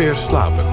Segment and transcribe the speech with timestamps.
[0.00, 0.64] meer slapen.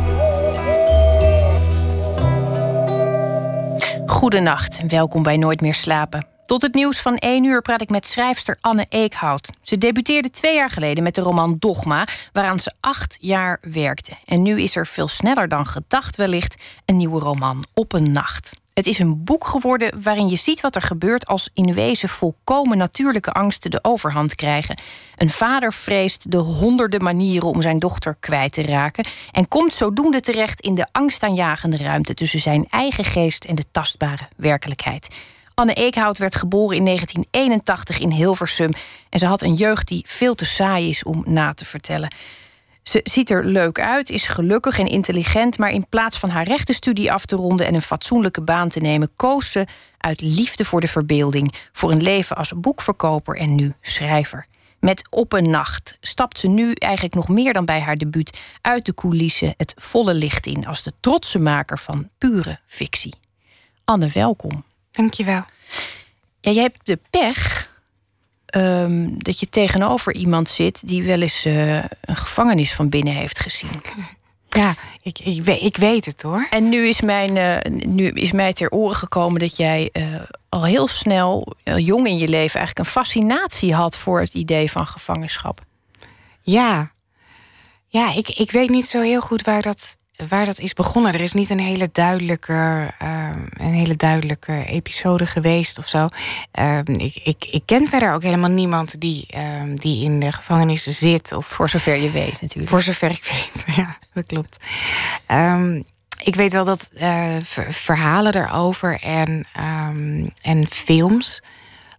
[4.05, 6.27] Goedenacht en welkom bij Nooit meer slapen.
[6.45, 9.49] Tot het nieuws van 1 uur praat ik met schrijfster Anne Eekhout.
[9.61, 14.11] Ze debuteerde twee jaar geleden met de roman Dogma, waaraan ze acht jaar werkte.
[14.25, 16.55] En nu is er veel sneller dan gedacht wellicht
[16.85, 18.53] een nieuwe roman op een nacht.
[18.77, 22.77] Het is een boek geworden waarin je ziet wat er gebeurt als in wezen volkomen
[22.77, 24.79] natuurlijke angsten de overhand krijgen.
[25.15, 30.19] Een vader vreest de honderden manieren om zijn dochter kwijt te raken en komt zodoende
[30.19, 35.07] terecht in de angstaanjagende ruimte tussen zijn eigen geest en de tastbare werkelijkheid.
[35.53, 38.71] Anne Eekhout werd geboren in 1981 in Hilversum
[39.09, 42.11] en ze had een jeugd die veel te saai is om na te vertellen.
[42.87, 47.11] Ze ziet er leuk uit, is gelukkig en intelligent, maar in plaats van haar rechtenstudie
[47.11, 49.65] af te ronden en een fatsoenlijke baan te nemen, koos ze
[49.97, 54.45] uit liefde voor de verbeelding voor een leven als boekverkoper en nu schrijver.
[54.79, 58.85] Met Op een Nacht stapt ze nu eigenlijk nog meer dan bij haar debuut uit
[58.85, 63.13] de coulissen het volle licht in als de trotse maker van pure fictie.
[63.85, 64.63] Anne, welkom.
[64.91, 65.45] Dankjewel.
[66.41, 67.66] Ja, jij hebt de pech
[68.57, 73.39] Ehm, dat je tegenover iemand zit die wel eens eh, een gevangenis van binnen heeft
[73.39, 73.81] gezien.
[74.49, 76.47] Ja, ik, ik, ik weet het hoor.
[76.49, 80.63] En nu is, mijn, uh, nu is mij ter oren gekomen dat jij uh, al
[80.65, 85.61] heel snel, jong in je leven, eigenlijk een fascinatie had voor het idee van gevangenschap.
[86.41, 86.91] Ja,
[87.87, 91.13] ja ik, ik weet niet zo heel goed waar dat waar dat is begonnen.
[91.13, 96.07] Er is niet een hele duidelijke, uh, een hele duidelijke episode geweest of zo.
[96.59, 99.41] Uh, ik, ik, ik ken verder ook helemaal niemand die, uh,
[99.75, 101.31] die in de gevangenis zit.
[101.31, 102.69] Of, voor zover je weet, natuurlijk.
[102.69, 104.57] Voor zover ik weet, ja, dat klopt.
[105.25, 105.81] Ehm,
[106.23, 107.35] ik weet wel dat uh,
[107.69, 109.45] verhalen daarover en,
[110.41, 111.41] en films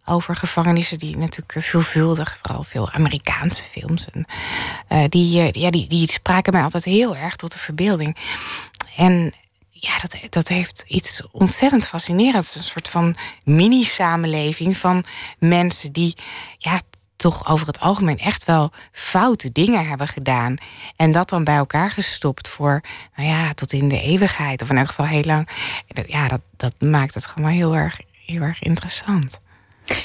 [0.08, 4.08] over gevangenissen die natuurlijk veelvuldig, vooral veel Amerikaanse films.
[4.10, 4.26] En,
[4.88, 8.16] uh, die, uh, ja, die, die spraken mij altijd heel erg tot de verbeelding.
[8.96, 9.32] En
[9.70, 12.54] ja, dat, dat heeft iets ontzettend fascinerends.
[12.54, 15.04] Een soort van mini-samenleving van
[15.38, 16.16] mensen die
[16.58, 16.80] ja,
[17.16, 20.56] toch over het algemeen echt wel foute dingen hebben gedaan.
[20.96, 22.80] En dat dan bij elkaar gestopt voor,
[23.16, 24.62] nou ja, tot in de eeuwigheid.
[24.62, 25.48] Of in elk geval heel lang.
[26.06, 29.40] Ja, dat, dat maakt het gewoon heel erg, heel erg interessant.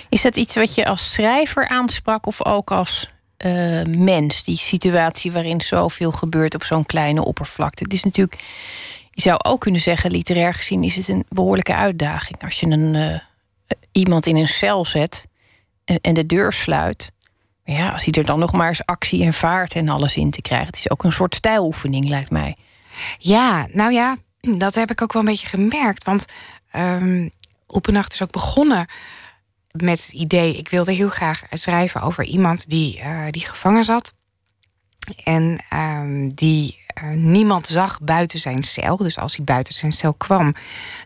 [0.09, 3.09] Is dat iets wat je als schrijver aansprak of ook als
[3.45, 4.43] uh, mens?
[4.43, 7.83] Die situatie waarin zoveel gebeurt op zo'n kleine oppervlakte.
[7.83, 8.41] Het is natuurlijk,
[9.11, 12.43] je zou ook kunnen zeggen, literair gezien is het een behoorlijke uitdaging.
[12.43, 13.19] Als je een, uh,
[13.91, 15.27] iemand in een cel zet
[15.85, 17.11] en, en de deur sluit.
[17.65, 20.41] Ja, als hij er dan nog maar eens actie en vaart en alles in te
[20.41, 20.67] krijgen.
[20.67, 22.55] Het is ook een soort stijloefening, lijkt mij.
[23.17, 26.03] Ja, nou ja, dat heb ik ook wel een beetje gemerkt.
[26.03, 26.25] Want
[26.75, 27.31] um,
[27.67, 28.87] Op een Nacht is ook begonnen
[29.81, 34.13] met het idee, ik wilde heel graag schrijven over iemand die, uh, die gevangen zat.
[35.23, 38.97] En uh, die uh, niemand zag buiten zijn cel.
[38.97, 40.55] Dus als hij buiten zijn cel kwam,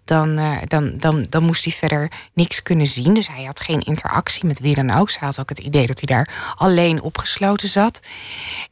[0.06, 3.14] dan, uh, dan, dan, dan moest hij verder niks kunnen zien.
[3.14, 5.10] Dus hij had geen interactie met wie dan ook.
[5.10, 8.00] Ze had ook het idee dat hij daar alleen opgesloten zat.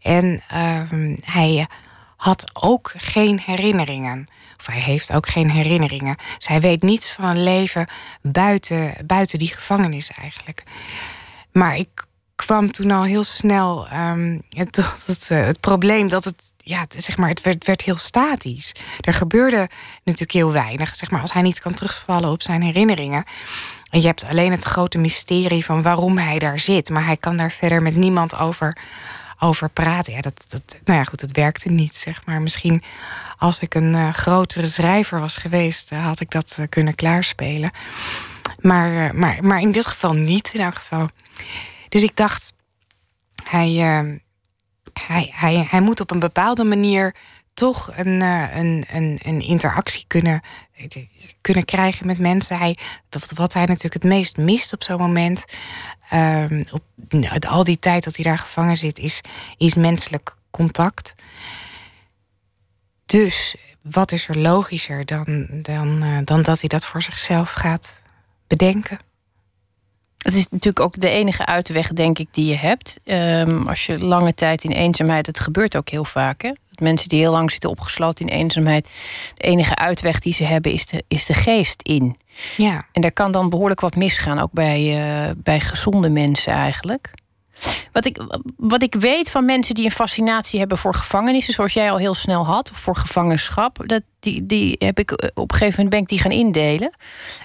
[0.02, 1.68] En ehm, hij
[2.16, 4.28] had ook geen herinneringen
[4.72, 6.18] hij heeft ook geen herinneringen.
[6.38, 7.88] Dus hij weet niets van een leven
[8.22, 10.64] buiten, buiten die gevangenis eigenlijk.
[11.52, 12.06] Maar ik
[12.36, 13.88] kwam toen al heel snel
[14.72, 18.72] tot het, uh, het, probleem dat het, ja, zeg maar, het werd, werd heel statisch.
[19.00, 19.70] Er gebeurde
[20.04, 20.96] natuurlijk heel weinig.
[20.96, 23.24] Zeg maar, als hij niet kan terugvallen op zijn herinneringen.
[23.90, 26.90] En je hebt alleen het grote mysterie van waarom hij daar zit.
[26.90, 28.78] Maar hij kan daar verder met niemand over,
[29.46, 30.14] over praten.
[30.14, 32.42] Ja, dat, dat, nou ja, goed, het werkte niet, zeg maar.
[32.42, 32.84] Misschien
[33.38, 37.72] als ik een uh, grotere schrijver was geweest, uh, had ik dat uh, kunnen klaarspelen.
[38.60, 41.10] Maar, maar, maar in dit geval niet, in elk geval.
[41.90, 42.56] Dus ik dacht,
[43.44, 43.72] hij,
[44.94, 47.16] hij, hij, hij moet op een bepaalde manier
[47.54, 50.42] toch een, een, een, een interactie kunnen,
[51.42, 52.58] kunnen krijgen met mensen.
[52.58, 52.78] Hij,
[53.36, 55.46] wat hij natuurlijk het meest mist op zo'n moment,
[56.14, 56.66] um,
[57.48, 59.22] al die tijd dat hij daar gevangen zit, is,
[59.58, 61.16] is menselijk contact.
[63.06, 68.04] Dus wat is er logischer dan, dan, uh, dan dat hij dat voor zichzelf gaat
[68.48, 68.98] bedenken?
[70.18, 72.96] Het is natuurlijk ook de enige uitweg, denk ik, die je hebt.
[73.04, 76.42] Um, als je lange tijd in eenzaamheid, het gebeurt ook heel vaak.
[76.42, 76.52] Hè?
[76.70, 78.90] Dat mensen die heel lang zitten opgesloten in eenzaamheid,
[79.36, 82.18] de enige uitweg die ze hebben is de, is de geest in.
[82.58, 82.86] Ja.
[82.92, 84.82] En daar kan dan behoorlijk wat misgaan, ook bij,
[85.28, 87.12] uh, bij gezonde mensen eigenlijk.
[87.92, 88.22] Wat ik,
[88.58, 92.14] wat ik weet van mensen die een fascinatie hebben voor gevangenissen, zoals jij al heel
[92.14, 95.90] snel had, of voor gevangenschap, dat, die, die heb ik eh, op een gegeven moment
[95.90, 96.96] ben ik die gaan indelen.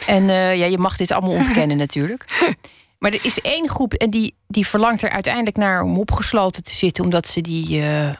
[0.07, 2.25] En uh, ja, je mag dit allemaal ontkennen natuurlijk.
[2.99, 6.75] Maar er is één groep en die, die verlangt er uiteindelijk naar om opgesloten te
[6.75, 8.11] zitten, omdat ze die, uh,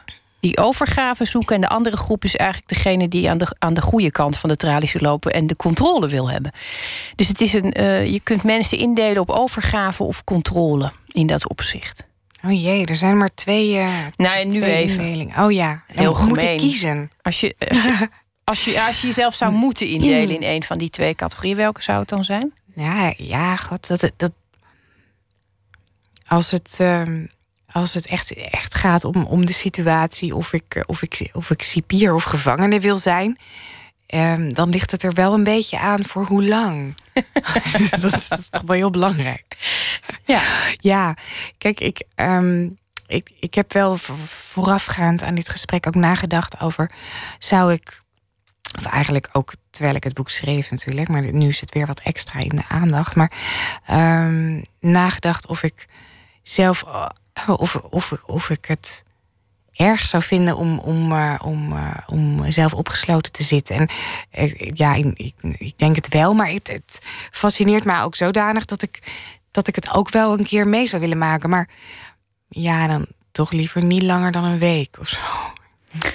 [0.41, 1.55] die overgave zoeken.
[1.55, 4.49] En de andere groep is eigenlijk degene die aan de, aan de goede kant van
[4.49, 6.51] de tralies lopen en de controle wil hebben.
[7.15, 11.49] Dus het is een, uh, je kunt mensen indelen op overgave of controle in dat
[11.49, 12.03] opzicht.
[12.45, 13.73] Oh jee, er zijn maar twee.
[13.73, 15.03] Uh, nou, en nu twee even.
[15.03, 15.43] Indelingen.
[15.43, 16.27] Oh ja, heel goed.
[16.27, 17.11] Moet kiezen.
[17.21, 18.09] Als je, als je,
[18.43, 21.81] als, je, als je jezelf zou moeten indelen in een van die twee categorieën, welke
[21.81, 22.53] zou het dan zijn?
[22.75, 24.31] Ja, ja, god, dat, dat.
[26.27, 26.77] Als het.
[26.81, 27.01] Uh,
[27.71, 31.61] als het echt, echt gaat om, om de situatie, of ik, of, ik, of ik
[31.61, 33.37] cipier of gevangene wil zijn,
[34.13, 36.95] um, dan ligt het er wel een beetje aan voor hoe lang.
[38.01, 39.43] dat, is, dat, is, toch wel heel belangrijk.
[40.25, 40.41] Ja,
[40.79, 41.15] ja
[41.57, 42.77] kijk, ik, um,
[43.07, 46.91] ik, ik heb wel voorafgaand aan dit gesprek ook nagedacht over:
[47.39, 48.01] zou ik,
[48.77, 51.99] of eigenlijk ook terwijl ik het boek schreef natuurlijk, maar nu is het weer wat
[51.99, 53.31] extra in de aandacht, maar
[53.91, 55.85] um, nagedacht of ik
[56.43, 56.83] zelf
[57.47, 59.03] of, of, of ik het
[59.73, 63.75] erg zou vinden om, om, uh, om, uh, om zelf opgesloten te zitten.
[63.75, 63.89] En
[64.63, 66.99] uh, ja, ik, ik, denk het wel, maar het, het,
[67.31, 68.99] fascineert mij ook zodanig dat ik,
[69.51, 71.49] dat ik het ook wel een keer mee zou willen maken.
[71.49, 71.69] Maar
[72.49, 75.19] ja, dan toch liever niet langer dan een week of zo.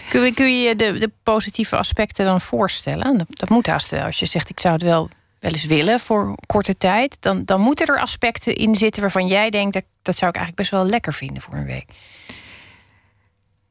[0.08, 3.26] Kun, kun je de, de positieve aspecten dan voorstellen?
[3.28, 5.08] Dat, moet haast Als je zegt, ik zou het wel
[5.38, 9.50] wel eens willen voor korte tijd, dan, dan moeten er aspecten in zitten waarvan jij
[9.50, 11.90] denkt dat dat zou ik eigenlijk best wel lekker vinden voor een week.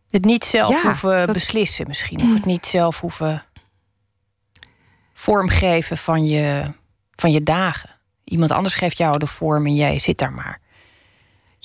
[0.09, 3.43] Het niet zelf hoeven beslissen misschien, of het niet zelf hoeven
[5.13, 6.71] vormgeven van je,
[7.15, 7.89] van je dagen.
[8.23, 10.59] Iemand anders geeft jou de vorm en jij zit daar maar.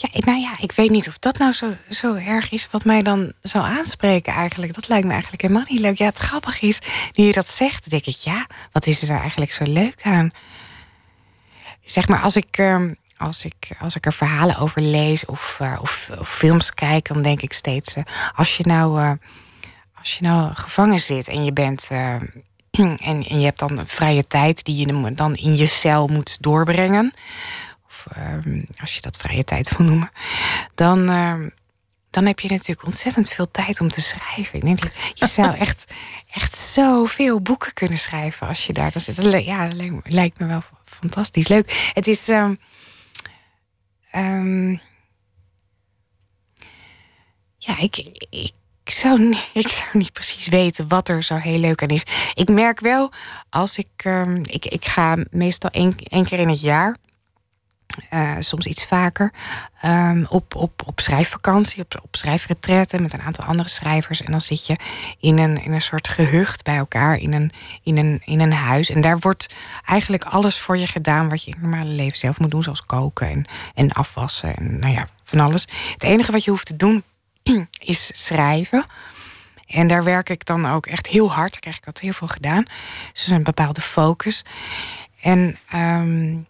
[0.00, 3.02] Ja, nou ja, ik weet niet of dat nou zo, zo erg is wat mij
[3.02, 4.75] dan zou aanspreken eigenlijk.
[4.75, 5.99] Dat lijkt me eigenlijk helemaal niet leuk.
[5.99, 6.79] Ja, het grappige is,
[7.14, 10.31] nu je dat zegt, denk ik, ja, wat is er nou eigenlijk zo leuk aan?
[11.85, 15.79] Zeg maar, als ik, ehm, als ik, als ik er verhalen over lees of, uh,
[15.81, 18.05] of, films kijk, dan denk ik steeds, uh,
[18.35, 19.12] als je nou, uh,
[19.99, 21.88] als je nou gevangen zit en je bent.
[22.70, 27.12] en, en je hebt dan vrije tijd die je dan in je cel moet doorbrengen
[28.14, 30.11] Ehm, als je dat vrije tijd wil noemen,
[30.75, 31.49] dan, ehm,
[32.11, 34.55] dan heb je natuurlijk ontzettend veel tijd om te schrijven.
[34.55, 34.82] Ik denk,
[35.14, 35.85] je zou echt,
[36.31, 39.44] echt zoveel boeken kunnen schrijven als je daar dan zit.
[39.44, 41.91] Ja, dat lijkt, me wel fantastisch leuk.
[41.94, 42.29] Het is.
[42.29, 42.58] Um,
[47.58, 47.97] ja, ik,
[48.31, 48.52] ik,
[48.85, 52.05] ik zou, niet, ik zou niet precies weten wat er zo heel leuk aan is.
[52.35, 53.12] Ik merk wel,
[53.50, 54.05] als ik.
[54.43, 56.97] ik, ik ga meestal één keer in het jaar
[58.10, 59.32] uh, soms iets vaker.
[59.84, 64.22] Um, op, op, op schrijfvakantie, op, op schrijfretretten met een aantal andere schrijvers.
[64.22, 64.76] En dan zit je
[65.20, 67.52] in een, in een soort gehucht bij elkaar, in een,
[67.82, 68.90] in, een, in een huis.
[68.90, 69.54] En daar wordt
[69.84, 72.87] eigenlijk alles voor je gedaan wat je in het normale leven zelf moet doen, zoals
[72.87, 75.66] koken en, en afwassen en nou ja, van alles.
[75.92, 77.04] Het enige wat je hoeft te doen
[77.78, 78.84] is schrijven.
[79.66, 81.52] En daar werk ik dan ook echt heel hard.
[81.52, 82.64] Daar krijg ik altijd heel veel gedaan.
[83.12, 84.44] Dus een bepaalde focus.
[85.20, 86.46] En um,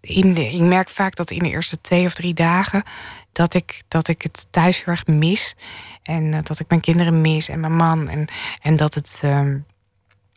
[0.00, 2.82] ik merk vaak dat in de eerste twee of drie dagen
[3.32, 5.54] dat ik, dat ik het thuis heel erg mis.
[6.02, 8.08] En uh, dat ik mijn kinderen mis en mijn man.
[8.08, 8.28] En,
[8.62, 9.54] en dat, het, uh,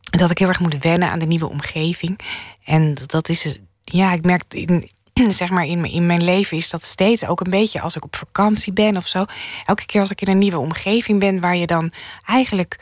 [0.01, 2.19] dat ik heel erg moet wennen aan de nieuwe omgeving.
[2.63, 4.89] En dat is, ja, ik merk in,
[5.31, 8.15] zeg maar in, in mijn leven is dat steeds ook een beetje als ik op
[8.15, 9.25] vakantie ben of zo.
[9.65, 11.92] Elke keer als ik in een nieuwe omgeving ben waar je dan
[12.25, 12.80] eigenlijk.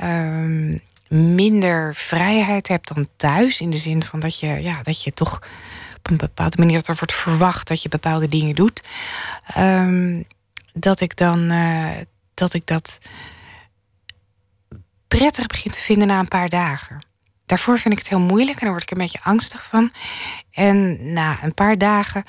[0.00, 3.60] Uh, minder vrijheid hebt dan thuis.
[3.60, 5.40] In de zin van dat je, ja, dat je toch
[6.10, 8.82] een bepaalde manier dat er wordt verwacht dat je bepaalde dingen doet.
[9.58, 10.26] Um,
[10.72, 11.90] dat ik dan uh,
[12.34, 12.98] dat ik dat
[15.08, 17.06] prettig begin te vinden na een paar dagen.
[17.46, 19.92] Daarvoor vind ik het heel moeilijk en dan word ik een beetje angstig van.
[20.50, 22.24] En na een paar dagen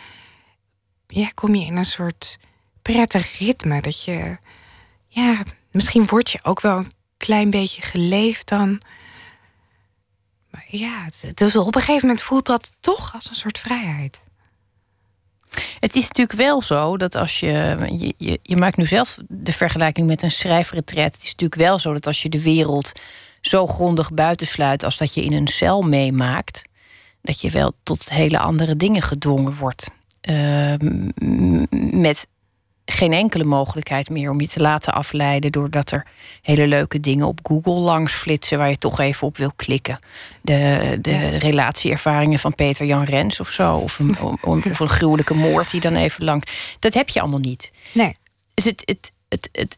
[1.07, 2.39] ja, kom je in een soort
[2.81, 3.81] prettig ritme.
[3.81, 4.37] Dat je,
[5.07, 8.81] ja, misschien word je ook wel een klein beetje geleefd dan
[10.67, 14.21] ja, dus op een gegeven moment voelt dat toch als een soort vrijheid.
[15.79, 19.53] Het is natuurlijk wel zo dat als je, je, je, je maakt nu zelf de
[19.53, 21.13] vergelijking met een schrijfretret.
[21.13, 22.91] Het is natuurlijk wel zo dat als je de wereld
[23.41, 26.61] zo grondig buitensluit als dat je in een cel meemaakt,
[27.21, 29.89] dat je wel tot hele andere dingen gedwongen wordt.
[30.29, 30.73] Uh,
[31.91, 32.27] met
[32.91, 36.05] geen enkele mogelijkheid meer om je te laten afleiden doordat er
[36.41, 39.99] hele leuke dingen op Google langs flitsen waar je toch even op wil klikken.
[40.41, 45.71] De, de relatieervaringen van Peter Jan Rens of zo, of een, of een gruwelijke moord
[45.71, 46.77] die dan even langs.
[46.79, 47.71] Dat heb je allemaal niet.
[47.91, 48.17] Nee.
[48.53, 49.77] Dus het, het, het, het,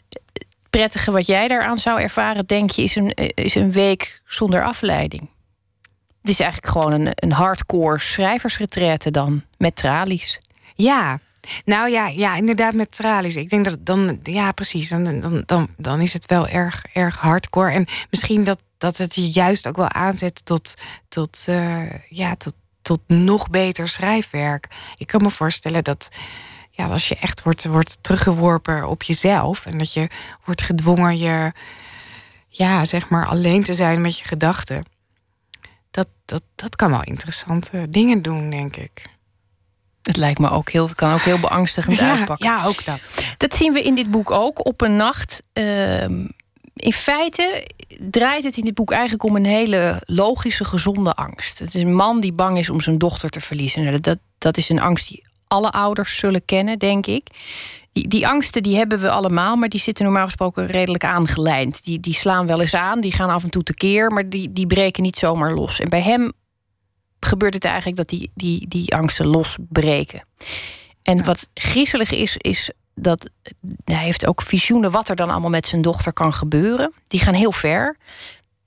[0.70, 5.30] prettige wat jij daaraan zou ervaren, denk je, is een, is een week zonder afleiding.
[6.22, 10.40] Het is eigenlijk gewoon een, een hardcore schrijversretraite dan met tralies.
[10.76, 11.20] Ja,
[11.66, 13.36] Nou ja, ja, inderdaad met tralies.
[13.36, 14.90] Ik denk dat dan, ja, precies.
[14.90, 17.72] Dan, dan, dan, dan is het wel erg, erg hardcore.
[17.72, 20.74] En misschien dat, dat het je juist ook wel aanzet tot,
[21.08, 24.68] tot, uh, ja, tot, tot nog beter schrijfwerk.
[24.98, 26.10] Ik kan me voorstellen dat
[26.80, 30.10] ja, als je echt wordt, wordt teruggeworpen op jezelf en dat je
[30.46, 31.52] wordt gedwongen je,
[32.48, 34.86] ja, zeg maar, alleen te zijn met je gedachten.
[35.92, 39.18] Dat, dat, dat kan wel interessante dingen doen, denk ik.
[40.10, 42.50] Het lijkt me ook heel, kan ook heel beangstigend ja, uitpakken.
[42.50, 43.14] Ja, ook dat.
[43.38, 44.66] Dat zien we in dit boek ook.
[44.66, 45.42] Op een nacht.
[45.54, 46.02] Uh,
[46.74, 47.68] in feite
[48.00, 51.60] draait het in dit boek eigenlijk om een hele logische, gezonde angst.
[51.60, 53.84] Het is een man die bang is om zijn dochter te verliezen.
[53.84, 57.28] Nou, dat, dat is een angst die alle ouders zullen kennen, denk ik.
[57.92, 61.84] Die, die angsten die hebben we allemaal, maar die zitten normaal gesproken redelijk aangelijnd.
[61.84, 64.68] Die, die slaan wel eens aan, die gaan af en toe tekeer, maar die, die
[64.68, 65.80] breken niet zomaar los.
[65.80, 66.32] En bij hem
[67.20, 70.24] gebeurt het eigenlijk dat die, die, die angsten losbreken.
[71.04, 73.30] En wat griezelig is, is dat
[73.84, 76.94] hij heeft ook visioenen wat er dan allemaal met zijn dochter kan gebeuren.
[77.08, 77.98] Die gaan heel ver.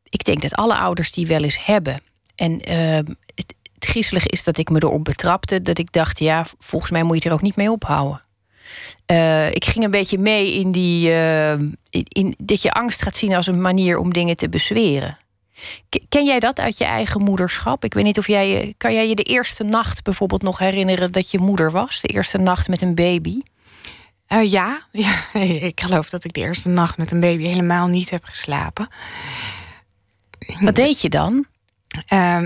[0.09, 2.01] Ik denk dat alle ouders die wel eens hebben.
[2.35, 5.63] En uh, het, het griezelige is dat ik me erop betrapte.
[5.63, 8.23] Dat ik dacht, ja, volgens mij moet je er ook niet mee ophouden.
[9.07, 11.11] Uh, ik ging een beetje mee in die.
[11.11, 11.53] Uh,
[11.91, 15.19] in, dat je angst gaat zien als een manier om dingen te bezweren.
[16.09, 17.85] Ken jij dat uit je eigen moederschap?
[17.85, 18.75] Ik weet niet of jij.
[18.77, 22.01] Kan jij je de eerste nacht bijvoorbeeld nog herinneren dat je moeder was?
[22.01, 23.41] De eerste nacht met een baby?
[24.29, 24.87] Uh, ja.
[24.93, 28.89] ja, ik geloof dat ik de eerste nacht met een baby helemaal niet heb geslapen.
[30.61, 31.47] Wat deed je dan?
[32.13, 32.43] Uh,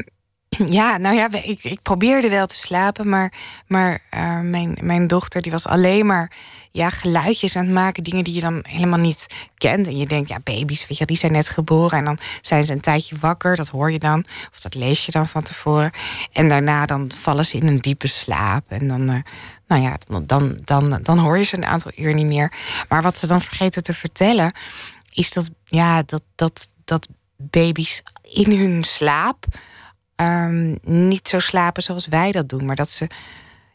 [0.48, 3.32] ja, nou ja, ik, ik probeerde wel te slapen, maar,
[3.66, 6.32] maar uh, mijn, mijn dochter die was alleen maar
[6.72, 9.86] ja, geluidjes aan het maken, dingen die je dan helemaal niet kent.
[9.86, 12.72] En je denkt, ja, baby's, weet je, die zijn net geboren en dan zijn ze
[12.72, 15.90] een tijdje wakker, dat hoor je dan, of dat lees je dan van tevoren.
[16.32, 19.22] En daarna dan vallen ze in een diepe slaap en dan, uh,
[19.66, 22.52] nou ja, dan, dan, dan hoor je ze een aantal uur niet meer.
[22.88, 24.52] Maar wat ze dan vergeten te vertellen,
[25.12, 29.46] is dat, ja, dat, dat, dat baby's in hun slaap
[30.16, 32.64] um, niet zo slapen zoals wij dat doen.
[32.64, 33.06] Maar dat ze,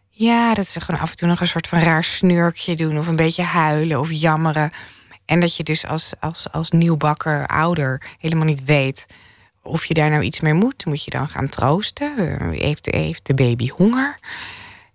[0.09, 2.97] ja, dat ze gewoon af en toe nog een soort van raar snurkje doen.
[2.97, 4.71] Of een beetje huilen of jammeren.
[5.25, 9.05] En dat je dus als, als, als nieuwbakker ouder helemaal niet weet
[9.63, 10.85] of je daar nou iets mee moet.
[10.85, 12.37] Moet je dan gaan troosten?
[12.51, 14.17] Heeft, heeft de baby honger?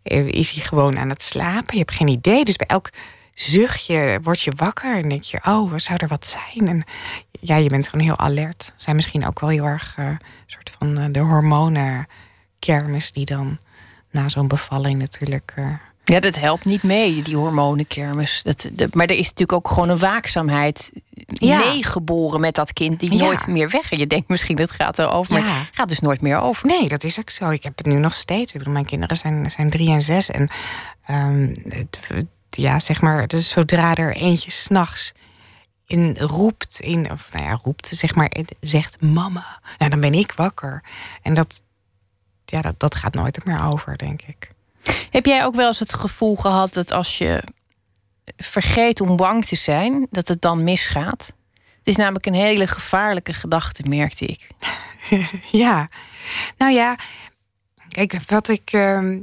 [0.03, 1.73] Is hij gewoon aan het slapen?
[1.73, 2.45] Je hebt geen idee.
[2.45, 2.91] Dus bij elk
[3.39, 6.69] zuchtje word je wakker en denk je, oh, zou er wat zijn?
[6.69, 6.85] En
[7.41, 8.73] ja, je bent gewoon heel alert.
[8.77, 10.11] Zijn misschien ook wel heel erg uh,
[10.47, 13.59] soort van uh, de hormonenkermis die dan
[14.11, 15.53] na zo'n bevalling natuurlijk.
[15.59, 15.75] Uh,
[16.05, 18.43] ja, dat helpt niet mee, die hormonenkermis.
[18.43, 20.93] Dat, maar er is natuurlijk ook gewoon een waakzaamheid
[21.27, 21.59] ja.
[21.59, 23.25] meegeboren met dat kind die ja.
[23.25, 23.91] nooit meer weg.
[23.91, 26.67] En je denkt misschien dat gaat erover, maar het gaat dus nooit meer over.
[26.67, 27.51] Nee, dat is ook zo.
[27.51, 28.53] Ik heb het nu nog steeds.
[28.53, 30.31] Ik bedoel, mijn kinderen zijn, zijn drie en zes.
[30.31, 30.51] En
[31.11, 32.01] um, het,
[32.51, 35.13] ja, zeg maar, dus zodra er eentje s'nachts
[35.87, 40.33] in roept, in, of nou ja, roept, zeg maar, zegt mama, nou dan ben ik
[40.33, 40.85] wakker.
[41.23, 41.63] En dat,
[42.45, 44.51] ja, dat, dat gaat nooit meer over, denk ik.
[45.11, 47.43] Heb jij ook wel eens het gevoel gehad dat als je
[48.37, 51.33] vergeet om bang te zijn, dat het dan misgaat?
[51.79, 54.49] Het is namelijk een hele gevaarlijke gedachte, merkte ik.
[55.65, 55.89] ja,
[56.57, 56.99] nou ja,
[57.89, 58.73] kijk, wat ik.
[58.73, 59.19] Uh,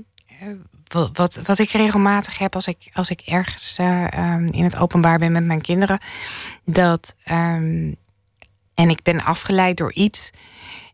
[0.93, 5.19] wat, wat ik regelmatig heb als ik, als ik ergens uh, um, in het openbaar
[5.19, 6.00] ben met mijn kinderen.
[6.65, 7.95] Dat, um,
[8.73, 10.31] en ik ben afgeleid door iets.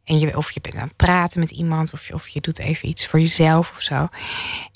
[0.04, 2.60] En je, of je bent aan het praten met iemand, of je, of je doet
[2.60, 4.08] even iets voor jezelf of zo.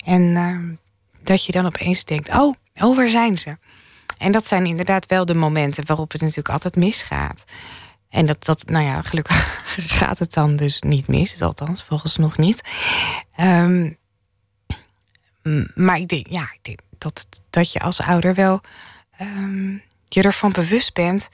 [0.04, 0.76] En uh,
[1.22, 3.56] dat je dan opeens denkt: oh, oh, waar zijn ze?
[4.18, 7.44] En dat zijn inderdaad wel de momenten waarop het natuurlijk altijd misgaat.
[8.08, 9.62] En dat, dat nou ja, gelukkig
[9.98, 12.60] gaat het dan dus niet mis, althans volgens nog niet.
[13.40, 13.92] Um,
[15.74, 18.60] maar ik denk, ja, ik denk dat, dat je als ouder wel
[19.20, 21.28] um, je ervan bewust bent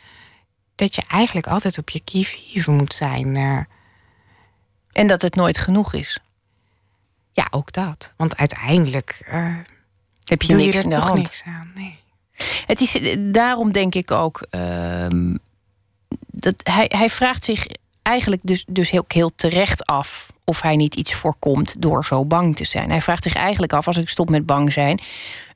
[0.75, 3.35] dat je eigenlijk altijd op je kievieven moet zijn.
[3.35, 3.61] Uh.
[4.93, 6.19] En dat het nooit genoeg is.
[7.33, 8.15] Ja, ook dat.
[8.17, 9.57] Want uiteindelijk uh,
[10.25, 11.19] heb je, niks er in de toch hand.
[11.19, 11.73] niks aan.
[11.75, 11.99] Nee.
[12.67, 15.07] Het is daarom denk ik ook uh,
[16.27, 17.67] dat hij, hij vraagt zich
[18.03, 22.57] eigenlijk dus, dus heel, heel terecht af of hij niet iets voorkomt door zo bang
[22.57, 22.91] te zijn.
[22.91, 25.01] Hij vraagt zich eigenlijk af, als ik stop met bang zijn,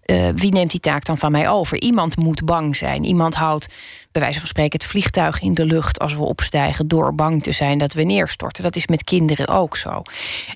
[0.06, 1.80] uh, wie neemt die taak dan van mij over?
[1.80, 3.04] Iemand moet bang zijn.
[3.04, 3.66] Iemand houdt,
[4.12, 7.52] bij wijze van spreken, het vliegtuig in de lucht als we opstijgen door bang te
[7.52, 8.62] zijn dat we neerstorten.
[8.62, 10.02] Dat is met kinderen ook zo.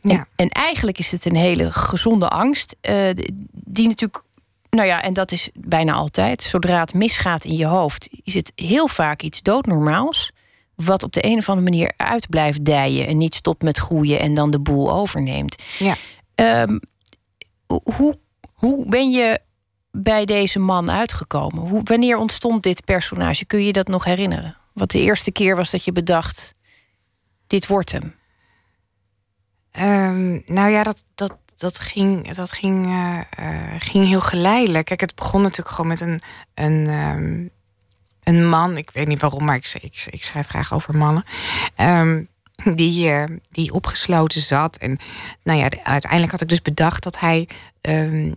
[0.02, 0.14] Ja.
[0.14, 3.10] En, en, eigenlijk is het een hele gezonde angst, uh,
[3.52, 4.22] die natuurlijk.
[4.70, 6.42] Nou ja, en dat is bijna altijd.
[6.42, 10.32] Zodra het misgaat in je hoofd, is het heel vaak iets doodnormaals
[10.84, 14.20] wat op de een of andere manier uit blijft dijen en niet stopt met groeien
[14.20, 15.62] en dan de boel overneemt.
[15.78, 15.96] Ja.
[16.62, 16.80] Um,
[17.66, 18.18] hoe,
[18.52, 19.40] Hoe ben je
[19.90, 21.68] bij deze man uitgekomen?
[21.68, 23.44] Hoe, wanneer ontstond dit personage?
[23.44, 24.56] Kun je dat nog herinneren?
[24.72, 26.54] Wat de eerste keer was dat je bedacht:
[27.46, 28.14] dit wordt hem.
[29.80, 34.86] Um, nou ja, dat, dat, dat, ging, dat ging, uh, uh, ging heel geleidelijk.
[34.86, 36.20] Kijk, het begon natuurlijk gewoon met een,
[36.54, 37.50] een, um,
[38.28, 38.76] een man.
[38.76, 39.74] Ik weet niet waarom, maar ik,
[40.10, 41.24] ik, schrijf graag over mannen.
[41.76, 42.28] Um,
[42.74, 44.76] die, uh, die opgesloten zat.
[44.76, 44.98] En
[45.42, 47.48] nou ja, uiteindelijk had ik dus bedacht dat hij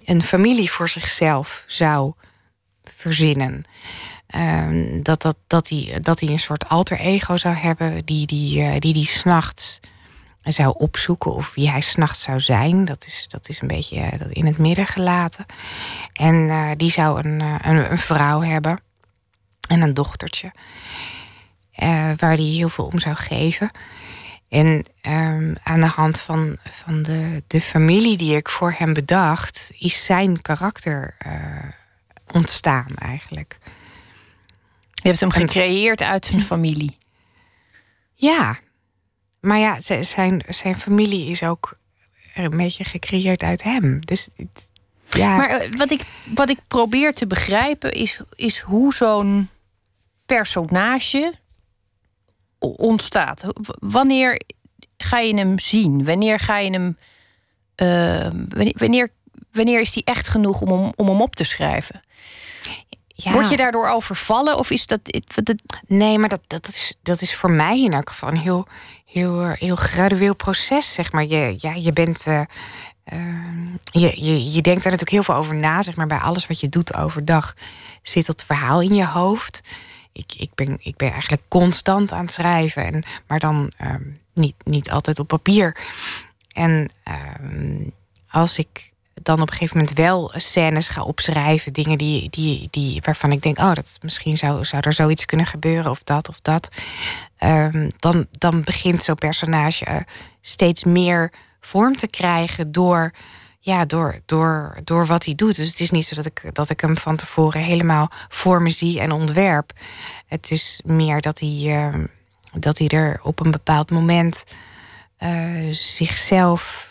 [0.06, 2.14] een familie voor zichzelf zou
[2.82, 3.64] verzinnen.
[4.36, 8.60] Um, dat, dat, dat, hij, dat hij een soort alter ego zou hebben die die,
[8.60, 9.80] uh, die, die s'nachts
[10.42, 12.86] zou opzoeken of wie hij s'nachts zou zijn.
[12.86, 15.46] Dat is, dat is een beetje uh, in het midden gelaten.
[16.14, 18.78] En die zou een, een, een, vrouw hebben
[19.72, 20.52] en een dochtertje.
[22.18, 23.70] waar hij heel veel om zou geven.
[24.50, 29.72] En um, aan de hand van, van de, de familie die ik voor hem bedacht,
[29.78, 31.16] is zijn karakter
[32.32, 33.58] ontstaan eigenlijk.
[34.94, 36.98] Je hebt hem gecreëerd uit zijn familie.
[38.14, 38.58] Ja,
[39.40, 41.78] maar ja, zijn, zijn familie is ook
[42.34, 44.06] een beetje gecreëerd uit hem.
[44.06, 44.30] Dus
[45.10, 45.38] ja.
[45.38, 46.02] Maar eh, wat ik,
[46.36, 49.50] wat ik probeer te begrijpen is, is hoe zo'n
[50.36, 51.34] personage
[52.60, 53.44] ontstaat.
[53.80, 54.42] Wanneer
[54.98, 56.06] ga je hem zien?
[56.06, 56.98] Wanneer ga je hem.
[57.76, 58.28] Uh,
[58.78, 59.10] wanneer,
[59.52, 62.02] wanneer is hij echt genoeg om, om, om hem op te schrijven?
[63.08, 63.32] Ja.
[63.32, 65.00] Word je daardoor overvallen of is dat.
[65.88, 68.68] Nee, maar dat, dat, is, dat is voor mij in elk geval een heel,
[69.06, 70.94] heel, eh, heel gradueel proces.
[70.94, 71.26] Zeg maar.
[71.26, 72.26] je, ja, je bent.
[72.28, 72.42] Uh,
[73.14, 75.82] uh, je, je, je denkt daar natuurlijk heel veel over na.
[75.82, 76.08] Zeg maar.
[76.08, 77.56] Bij alles wat je doet overdag
[78.02, 79.62] zit dat verhaal in je hoofd.
[80.14, 82.84] Ik, ik, ben, ik ben eigenlijk constant aan het schrijven.
[82.84, 84.04] En, maar dan ehm,
[84.34, 85.78] niet, niet altijd op papier.
[86.48, 87.84] En ehm,
[88.30, 88.92] als ik
[89.24, 91.74] dan op een gegeven moment wel scènes ga opschrijven.
[91.74, 95.46] Dingen die, die, die, waarvan ik denk, oh, dat misschien zou, zou er zoiets kunnen
[95.46, 96.70] gebeuren, of dat of dat.
[97.40, 99.98] Um, dan, dan begint zo'n personage uh,
[100.42, 101.32] steeds meer
[101.62, 103.12] vorm te krijgen door,
[103.64, 105.56] ja, door, door, door wat hij doet.
[105.56, 108.70] Dus het is niet zo dat ik, dat ik hem van tevoren helemaal voor me
[108.70, 109.72] zie en ontwerp.
[110.28, 112.06] Het is meer dat hij, uh,
[112.54, 114.44] dat hij er op een bepaald moment
[115.20, 116.90] uh, zichzelf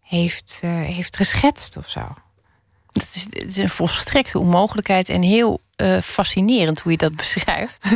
[0.00, 2.14] heeft, uh, heeft geschetst of zo.
[2.92, 7.86] Dat is, het is een volstrekte onmogelijkheid en heel uh, fascinerend hoe je dat beschrijft.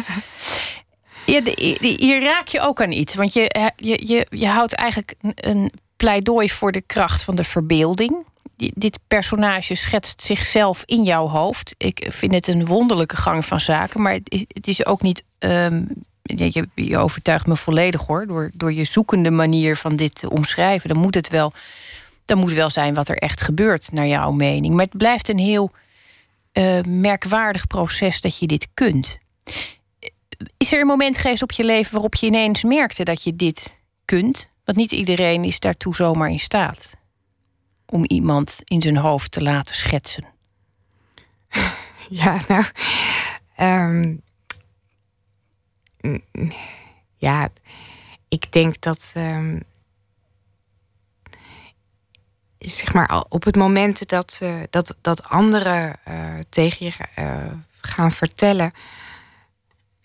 [1.27, 1.41] ja,
[1.81, 6.51] hier raak je ook aan iets, want je, je, je, je houdt eigenlijk een pleidooi
[6.51, 8.27] voor de kracht van de verbeelding.
[8.57, 11.75] Dit personage schetst zichzelf in jouw hoofd.
[11.79, 15.25] Ik vind het een wonderlijke gang van zaken, maar het is ook niet.
[15.39, 15.89] Um,
[16.23, 20.89] je, je overtuigt me volledig hoor, door, door je zoekende manier van dit te omschrijven.
[20.89, 21.53] Dan moet het wel
[22.25, 24.75] dan moet wel zijn wat er echt gebeurt, naar jouw mening.
[24.75, 25.71] Maar het blijft een heel
[26.53, 29.19] uh, merkwaardig proces dat je dit kunt.
[30.57, 33.81] Is er een moment geweest op je leven waarop je ineens merkte dat je dit
[34.05, 34.50] kunt?
[34.71, 36.91] Want niet iedereen is daartoe zomaar in staat
[37.87, 40.25] om iemand in zijn hoofd te laten schetsen.
[42.09, 42.65] Ja, nou.
[43.59, 44.23] Um,
[47.17, 47.49] ja,
[48.29, 49.13] ik denk dat.
[49.17, 49.63] Um,
[52.59, 58.73] zeg maar, op het moment dat, dat, dat anderen uh, tegen je uh, gaan vertellen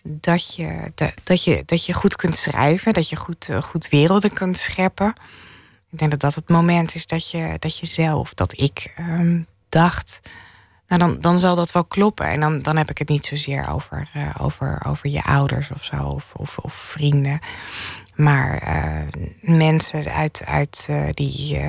[0.07, 4.33] dat je, dat, dat, je, dat je goed kunt schrijven, dat je goed, goed werelden
[4.33, 5.13] kunt scheppen.
[5.91, 9.47] Ik denk dat dat het moment is dat je, dat je zelf, dat ik um,
[9.69, 10.19] dacht.
[10.87, 12.25] Nou, dan, dan zal dat wel kloppen.
[12.25, 16.03] En dan, dan heb ik het niet zozeer over, over, over je ouders of zo,
[16.03, 17.39] of, of, of vrienden.
[18.15, 21.61] Maar uh, mensen uit, uit, uh, die, uh,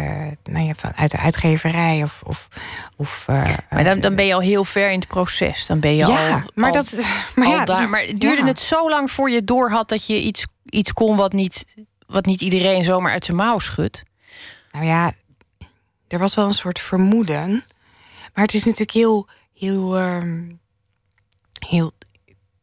[0.44, 2.22] nou ja, van, uit de uitgeverij of.
[2.24, 2.48] of,
[2.96, 3.24] of
[3.70, 5.66] maar dan, dan ben je al heel ver in het proces.
[5.66, 6.40] Dan ben je ja, al.
[6.54, 6.98] Maar, dat,
[7.34, 7.88] maar, ja, daar.
[7.88, 8.46] maar duurde ja.
[8.46, 11.64] het zo lang voor je door had dat je iets, iets kon wat niet,
[12.06, 14.02] wat niet iedereen zomaar uit zijn mouw schudt?
[14.72, 15.12] Nou ja,
[16.08, 17.64] er was wel een soort vermoeden.
[18.34, 20.60] Maar het is natuurlijk heel, heel, um,
[21.68, 21.92] heel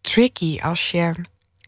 [0.01, 1.13] tricky als je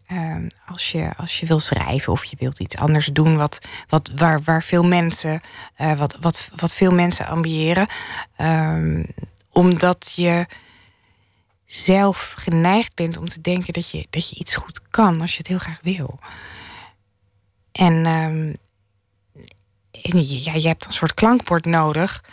[0.07, 4.11] Ehm, als, je, als je wil schrijven of je wilt iets anders doen wat, wat,
[4.15, 5.41] waar, waar veel mensen,
[5.77, 7.87] uh, wat, wat, wat veel mensen ambiëren.
[8.37, 9.05] Um,
[9.51, 10.45] omdat je
[11.65, 15.37] zelf geneigd bent om te denken dat je, dat je iets goed kan als je
[15.37, 16.19] het heel graag wil.
[17.71, 18.59] En, en
[20.27, 22.23] ja, je hebt een soort klankbord nodig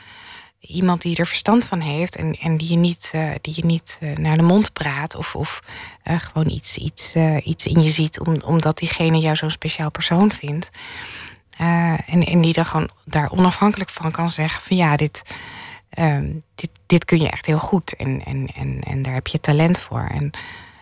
[0.66, 3.98] iemand die er verstand van heeft en, en die je niet, uh, die je niet
[4.00, 5.62] uh, naar de mond praat of, of
[6.04, 10.32] uh, gewoon iets, iets, iets in je ziet om, omdat diegene jou zo'n speciaal persoon
[10.32, 10.70] vindt.
[12.06, 15.22] en, en die dan gewoon daar onafhankelijk van kan zeggen van ja, dit,
[15.88, 17.96] ehm, dit, dit kun je echt heel goed.
[17.96, 20.06] En, en, en, en daar heb je talent voor.
[20.12, 20.30] En,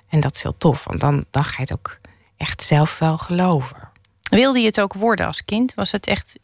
[0.09, 1.99] en dat is heel tof, want dan, dan ga je het ook
[2.37, 3.89] echt zelf wel geloven.
[4.31, 5.75] Wilde je het ook worden als kind?
[5.75, 6.39] Was het echt,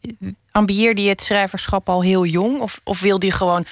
[0.57, 2.59] ambieerde je het schrijverschap al heel jong?
[2.59, 3.65] Of, of wilde je gewoon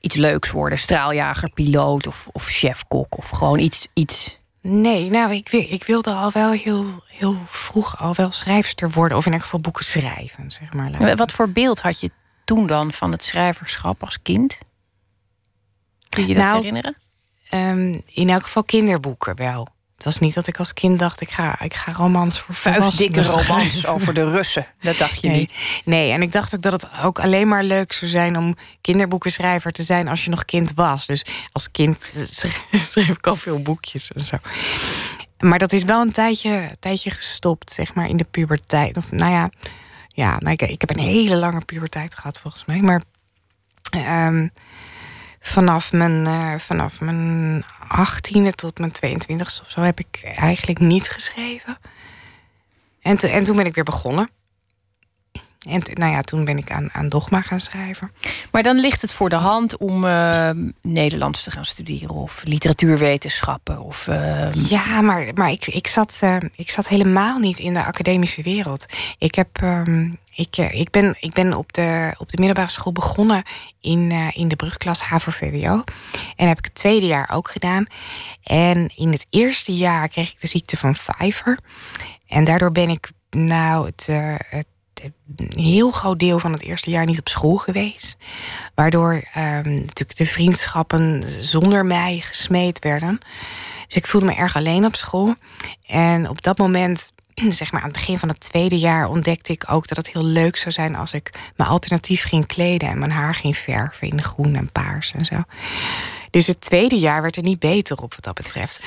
[0.00, 0.78] iets leuks worden?
[0.78, 3.18] Straaljager, piloot of, of chef-kok?
[3.18, 8.14] Of gewoon iets, iets Nee, nou, ik, ik wilde al wel heel, heel vroeg al
[8.14, 9.16] wel schrijfster worden.
[9.16, 11.16] Of in elk geval boeken schrijven, zeg maar.
[11.16, 12.10] Wat voor beeld had je
[12.44, 14.58] toen dan van het schrijverschap als kind?
[16.08, 16.96] Kun je dat nou, herinneren?
[17.54, 19.68] Um, in elk geval kinderboeken wel.
[20.02, 23.22] Het was niet dat ik als kind dacht, ik ga, ik ga romans voor Vuistdikke
[23.22, 24.66] romans over de Russen.
[24.80, 25.52] Dat dacht je niet.
[25.84, 28.36] Nee, en ik dacht ook dat het ook alleen maar leuk zou zijn...
[28.36, 31.06] om kinderboekenschrijver te zijn als je nog kind was.
[31.06, 32.12] Dus als kind
[32.90, 34.36] schreef ik al veel boekjes en zo.
[35.38, 38.96] Maar dat is wel een tijdje, tijdje gestopt, zeg maar, in de puberteit.
[38.96, 39.50] Of nou ja,
[40.08, 42.80] ja nou, ik, ik heb een hele lange puberteit gehad volgens mij.
[42.80, 43.02] Maar...
[44.26, 44.50] Um,
[45.42, 51.10] vanaf mijn, uh, vanaf mijn 18e tot mijn 22e of zo heb ik eigenlijk niet
[51.10, 51.78] geschreven.
[53.00, 54.30] En, en toen ben ik weer begonnen.
[55.68, 58.10] En nou ja, toen ben ik aan, aan Dogma gaan schrijven.
[58.50, 60.50] Maar dan ligt het voor de hand om uh,
[60.82, 63.80] Nederlands te gaan studeren of literatuurwetenschappen.
[63.80, 64.54] Of, uh...
[64.54, 68.86] Ja, maar, maar ik, ik, zat, uh, ik zat helemaal niet in de academische wereld.
[69.18, 73.42] Ik, heb, um, ik, ik, ben, ik ben op de, op de middelbare school begonnen
[73.80, 75.84] in, in de brugklas HAVO-VWO.
[76.36, 77.86] En heb ik het tweede jaar ook gedaan.
[78.42, 81.58] En in het eerste jaar kreeg ik de ziekte van Pfeiffer.
[82.26, 84.06] En daardoor ben ik nou het,
[84.48, 84.66] het
[85.36, 88.16] een heel groot deel van het eerste jaar niet op school geweest.
[88.74, 93.18] Waardoor um, natuurlijk de vriendschappen zonder mij gesmeed werden.
[93.86, 95.34] Dus ik voelde me erg alleen op school.
[95.86, 97.12] En op dat moment,
[97.48, 100.24] zeg maar aan het begin van het tweede jaar, ontdekte ik ook dat het heel
[100.24, 104.22] leuk zou zijn als ik me alternatief ging kleden en mijn haar ging verven in
[104.22, 105.42] groen en paars en zo.
[106.30, 108.80] Dus het tweede jaar werd er niet beter op wat dat betreft.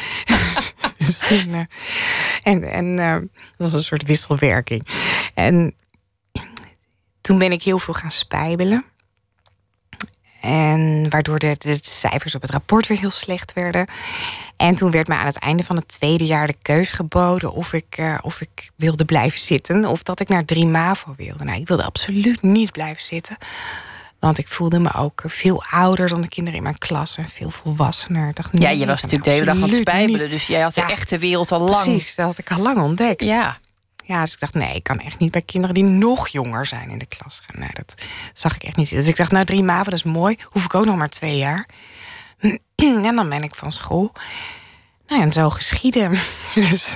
[1.05, 1.59] dus uh,
[2.43, 4.87] en en uh, dat was een soort wisselwerking.
[5.33, 5.75] En
[7.25, 8.85] toen ben ik heel veel gaan spijbelen.
[10.41, 13.87] En waardoor de, de, cijfers op het rapport weer heel slecht werden.
[14.57, 17.73] En toen werd mij aan het einde van het tweede jaar de keus geboden of
[17.73, 19.85] ik, uh, of ik wilde blijven zitten.
[19.85, 21.43] Of dat ik naar drie MAVO wilde.
[21.43, 23.37] Nou, ik wilde absoluut niet blijven zitten.
[24.19, 27.17] Want ik voelde me ook veel ouder dan de kinderen in mijn klas.
[27.17, 28.33] En veel volwassener.
[28.33, 30.29] dacht, ja, je was natuurlijk de hele dag aan het spijbelen.
[30.29, 31.83] Dus jij had de echte wereld al lang.
[31.83, 33.23] Precies, dat had ik al lang ontdekt.
[33.23, 33.57] Ja.
[34.07, 36.89] Ja, dus ik dacht, nee, ik kan echt niet bij kinderen die nog jonger zijn
[36.89, 37.59] in de klas gaan.
[37.59, 37.95] Nee, dat
[38.33, 38.89] zag ik echt niet.
[38.89, 40.37] Dus ik dacht, nou, drie maven, dat is mooi.
[40.43, 41.67] Hoef ik ook nog maar twee jaar.
[42.75, 44.11] En dan ben ik van school.
[45.07, 46.17] Nou ja, en zo geschieden.
[46.69, 46.95] dus,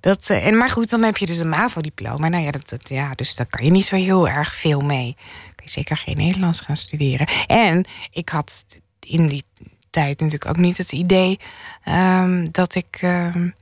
[0.00, 2.28] dat, eh, en, maar goed, dan heb je dus een MAVO-diploma.
[2.28, 5.16] Nou ja, dat, ja, dus daar kan je niet zo heel erg veel mee.
[5.54, 7.26] Kun je zeker geen Nederlands gaan studeren.
[7.46, 8.64] En ik had
[9.00, 9.44] in die
[9.90, 11.38] tijd natuurlijk ook niet het idee
[11.84, 12.98] um, dat ik.
[13.02, 13.54] Um,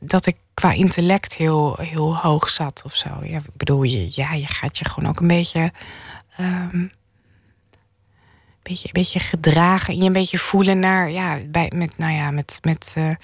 [0.00, 3.08] dat ik qua intellect heel, heel hoog zat of zo.
[3.22, 5.72] Ja, ik bedoel, je, ja, je gaat je gewoon ook een beetje.
[6.40, 6.92] Um,
[8.62, 12.58] beetje, beetje gedragen en je een beetje voelen naar, ja, bij, met, nou ja, met,
[12.62, 13.14] met uh,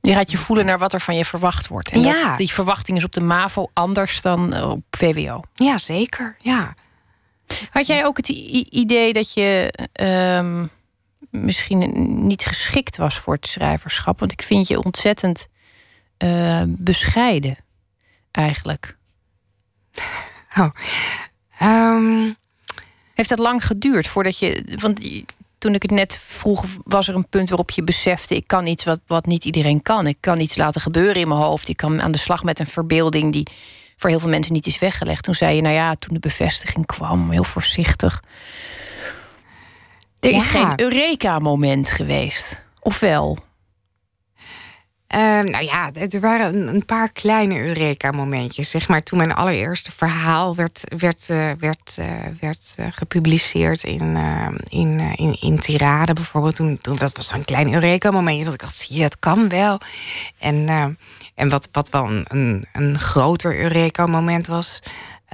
[0.00, 1.90] je gaat je voelen naar wat er van je verwacht wordt.
[1.90, 2.28] En ja.
[2.28, 5.42] Dat, die verwachting is op de MAVO anders dan op VWO.
[5.54, 6.36] Ja, zeker.
[6.40, 6.74] Ja.
[7.70, 8.28] Had jij ook het
[8.68, 9.74] idee dat je
[10.38, 10.70] um,
[11.34, 11.92] misschien
[12.26, 14.18] niet geschikt was voor het schrijverschap?
[14.18, 15.48] Want ik vind je ontzettend
[16.18, 17.56] uh, bescheiden,
[18.30, 18.96] eigenlijk.
[20.56, 20.70] Oh.
[21.62, 22.36] Um...
[23.14, 24.76] Heeft dat lang geduurd voordat je.
[24.80, 25.00] Want
[25.58, 28.84] toen ik het net vroeg, was er een punt waarop je besefte: ik kan iets
[28.84, 30.06] wat, wat niet iedereen kan.
[30.06, 31.68] Ik kan iets laten gebeuren in mijn hoofd.
[31.68, 33.46] Ik kan aan de slag met een verbeelding die
[33.96, 35.24] voor heel veel mensen niet is weggelegd.
[35.24, 38.22] Toen zei je, nou ja, toen de bevestiging kwam, heel voorzichtig.
[40.24, 42.62] Er is geen Eureka-moment geweest.
[42.80, 43.38] Of wel?
[45.06, 48.70] Ehm, nou ja, er waren een, paar kleine Eureka-momentjes.
[48.70, 52.06] Zeg maar toen mijn allereerste verhaal werd, werd, uh, werd, uh,
[52.40, 54.16] werd uh, gepubliceerd in,
[54.68, 56.54] in, in, in Tirade bijvoorbeeld.
[56.54, 59.80] Toen, toen, dat was zo'n klein Eureka-momentje dat ik dacht, zie je, het kan wel.
[60.38, 60.68] En,
[61.34, 64.82] en wat, wat wel een, een, een groter Eureka-moment was...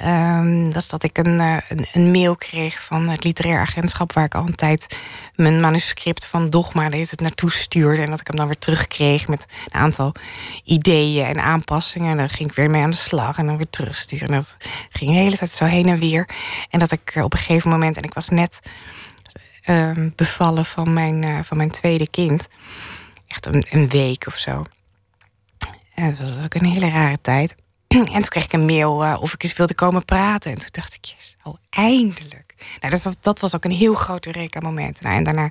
[0.07, 4.13] Um, dat is dat ik een, eh, een, een, mail kreeg van het literair agentschap...
[4.13, 4.99] waar ik al een tijd
[5.35, 8.03] mijn manuscript van Dogma deed het naartoe stuurde...
[8.03, 10.13] en dat ik hem dan weer terugkreeg met een aantal
[10.65, 12.11] ideeën en aanpassingen.
[12.11, 14.29] En dan ging ik weer mee aan de slag en dan weer terugsturen.
[14.29, 14.57] En dat
[14.91, 16.29] ging de hele tijd zo heen en weer.
[16.71, 17.97] En dat ik eh, op een gegeven moment...
[17.97, 18.61] en ik was net
[19.67, 22.49] um, bevallen van mijn, uh, van mijn tweede kind...
[23.27, 24.65] echt een, een week of zo.
[25.95, 27.55] En dat was ook een hele rare tijd...
[27.97, 30.51] en toen kreeg ik een mail uh, of ik eens wilde komen praten.
[30.51, 32.55] En toen dacht ik, oh, eindelijk.
[32.81, 35.01] Nou, dat, was, dat was ook een heel groot Eureka-moment.
[35.01, 35.51] Nou, en daarna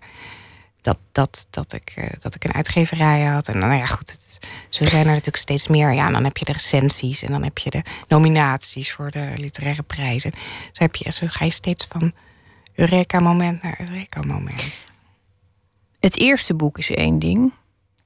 [0.82, 3.47] dat, dat, dat, ik, uh, dat ik een uitgeverij had.
[3.47, 4.17] En nou ja, goed,
[4.69, 5.93] zo zijn er natuurlijk steeds meer.
[5.93, 9.84] Ja, dan heb je de recensies en dan heb je de nominaties voor de literaire
[9.84, 10.32] prijzen.
[10.71, 12.13] Zo, heb je, zo ga je steeds van
[12.75, 14.63] Eureka-moment naar Eureka-moment.
[15.99, 17.54] Het eerste boek is één ding.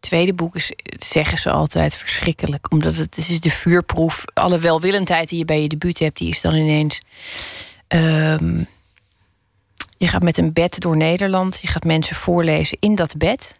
[0.03, 2.71] Tweede boek is, zeggen ze altijd, verschrikkelijk.
[2.71, 4.23] Omdat het, het is de vuurproef.
[4.33, 7.01] Alle welwillendheid die je bij je debuut hebt, die is dan ineens.
[7.87, 8.67] Um,
[9.97, 11.59] je gaat met een bed door Nederland.
[11.61, 13.59] Je gaat mensen voorlezen in dat bed.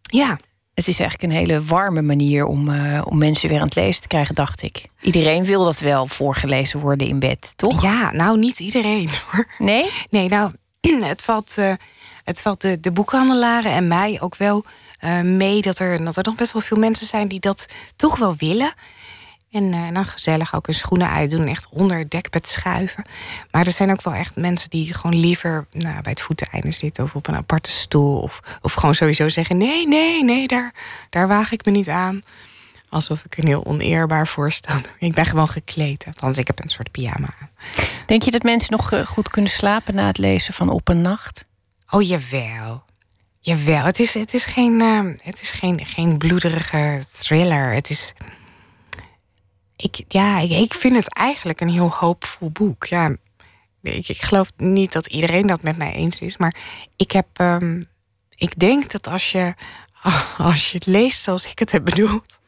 [0.00, 0.38] Ja.
[0.74, 4.02] Het is eigenlijk een hele warme manier om, uh, om mensen weer aan het lezen
[4.02, 4.84] te krijgen, dacht ik.
[5.00, 7.82] Iedereen wil dat wel voorgelezen worden in bed, toch?
[7.82, 9.46] Ja, nou niet iedereen hoor.
[9.58, 9.90] Nee?
[10.10, 10.52] Nee, nou,
[11.02, 11.72] het valt, uh,
[12.24, 14.64] het valt de, de boekhandelaren en mij ook wel
[15.04, 18.18] uh, mee dat er, dat er nog best wel veel mensen zijn die dat toch
[18.18, 18.74] wel willen.
[19.50, 23.04] En uh, dan gezellig ook hun schoenen uitdoen, echt onder het dekbed schuiven.
[23.50, 27.04] Maar er zijn ook wel echt mensen die gewoon liever nou, bij het voeteneinde zitten
[27.04, 28.20] of op een aparte stoel.
[28.20, 30.74] Of, of gewoon sowieso zeggen: nee, nee, nee, daar,
[31.10, 32.22] daar waag ik me niet aan.
[32.88, 34.80] Alsof ik een heel oneerbaar voorstel.
[34.98, 36.06] Ik ben gewoon gekleed.
[36.06, 37.50] Althans, ik heb een soort pyjama aan.
[38.06, 41.00] Denk je dat mensen nog uh, goed kunnen slapen na het lezen van Op een
[41.00, 41.44] Nacht?
[41.90, 42.83] Oh, jawel.
[43.44, 43.84] Jawel.
[43.84, 47.72] Het is, het is, geen, uh, het is geen, geen bloederige thriller.
[47.72, 48.14] Het is
[49.76, 52.84] ik, ja, ik, ik vind het eigenlijk een heel hoopvol boek.
[52.84, 53.16] Ja,
[53.82, 56.36] ik, ik geloof niet dat iedereen dat met mij eens is.
[56.36, 56.56] Maar
[56.96, 57.26] ik heb.
[57.40, 57.86] Um,
[58.36, 59.54] ik denk dat als je,
[60.38, 62.38] als je het leest zoals ik het heb bedoeld.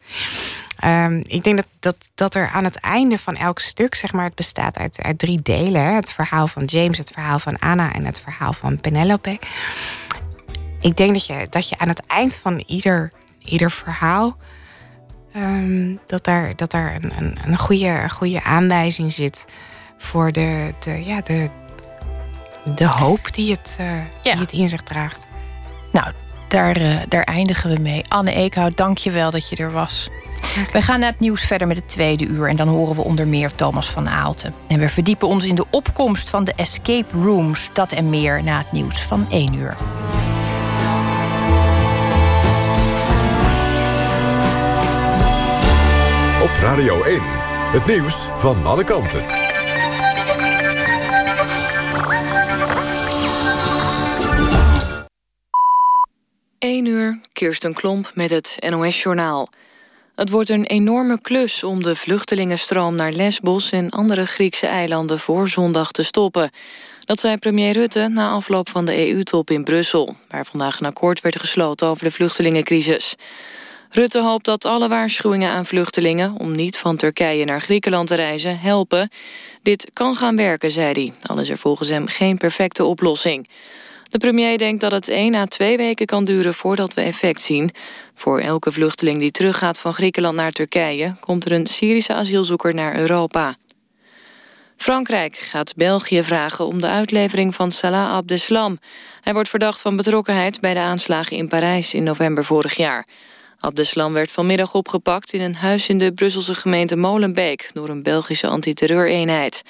[0.85, 4.25] Um, ik denk dat, dat, dat er aan het einde van elk stuk, zeg maar,
[4.25, 8.05] het bestaat uit, uit drie delen: het verhaal van James, het verhaal van Anna en
[8.05, 9.39] het verhaal van Penelope.
[10.87, 14.37] Ik denk dat je, dat je aan het eind van ieder, ieder verhaal
[15.37, 19.45] Um, dat daar, dat daar een, een, een, goede, goede aanwijzing zit
[19.99, 21.49] voor de, de, ja, de,
[22.75, 24.33] de hoop die het, uh, ja.
[24.33, 25.29] die het in zich draagt.
[25.93, 26.13] Nou,
[26.49, 28.05] daar, uh, daar eindigen we mee.
[28.09, 30.09] Anne Eekhout, dank je wel dat je er was.
[30.73, 32.49] We gaan naar het nieuws verder met het tweede uur.
[32.49, 34.55] En dan horen we onder meer Thomas van Aalten.
[34.69, 37.71] En we verdiepen ons in de opkomst van de escape rooms.
[37.73, 39.77] Dat en meer na het nieuws van 1 uur.
[46.47, 47.21] Op Radio 1,
[47.73, 49.25] het nieuws van alle kanten.
[56.59, 59.49] 1 uur, Kirsten Klomp met het NOS-journaal.
[60.15, 63.71] Het wordt een enorme klus om de vluchtelingenstroom naar Lesbos...
[63.71, 66.51] en andere Griekse eilanden voor zondag te stoppen.
[67.05, 70.17] Dat zei premier Rutte na afloop van de EU-top in Brussel...
[70.29, 73.17] waar vandaag een akkoord werd gesloten over de vluchtelingencrisis.
[73.97, 76.35] Rutte hoopt dat alle waarschuwingen aan vluchtelingen...
[76.39, 79.11] om niet van Turkije naar Griekenland te reizen, helpen.
[79.63, 81.13] Dit kan gaan werken, zei hij.
[81.23, 83.49] Al is er volgens hem geen perfecte oplossing.
[84.09, 87.71] De premier denkt dat het 1 à 2 weken kan duren voordat we effect zien.
[88.15, 91.15] Voor elke vluchteling die teruggaat van Griekenland naar Turkije...
[91.21, 93.57] komt er een Syrische asielzoeker naar Europa.
[94.77, 98.79] Frankrijk gaat België vragen om de uitlevering van Salah Abdeslam.
[99.21, 103.07] Hij wordt verdacht van betrokkenheid bij de aanslagen in Parijs in november vorig jaar.
[103.67, 107.71] Abdeslam werd vanmiddag opgepakt in een huis in de Brusselse gemeente Molenbeek...
[107.73, 109.63] door een Belgische antiterreureenheid.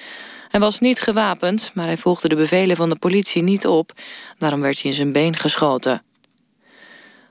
[0.48, 3.92] Hij was niet gewapend, maar hij volgde de bevelen van de politie niet op.
[4.38, 6.02] Daarom werd hij in zijn been geschoten.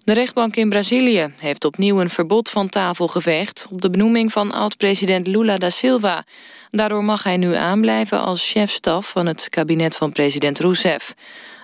[0.04, 3.68] De rechtbank in Brazilië heeft opnieuw een verbod van tafel geveegd...
[3.72, 6.24] op de benoeming van oud-president Lula da Silva.
[6.72, 11.14] Daardoor mag hij nu aanblijven als chefstaf van het kabinet van president Rousseff.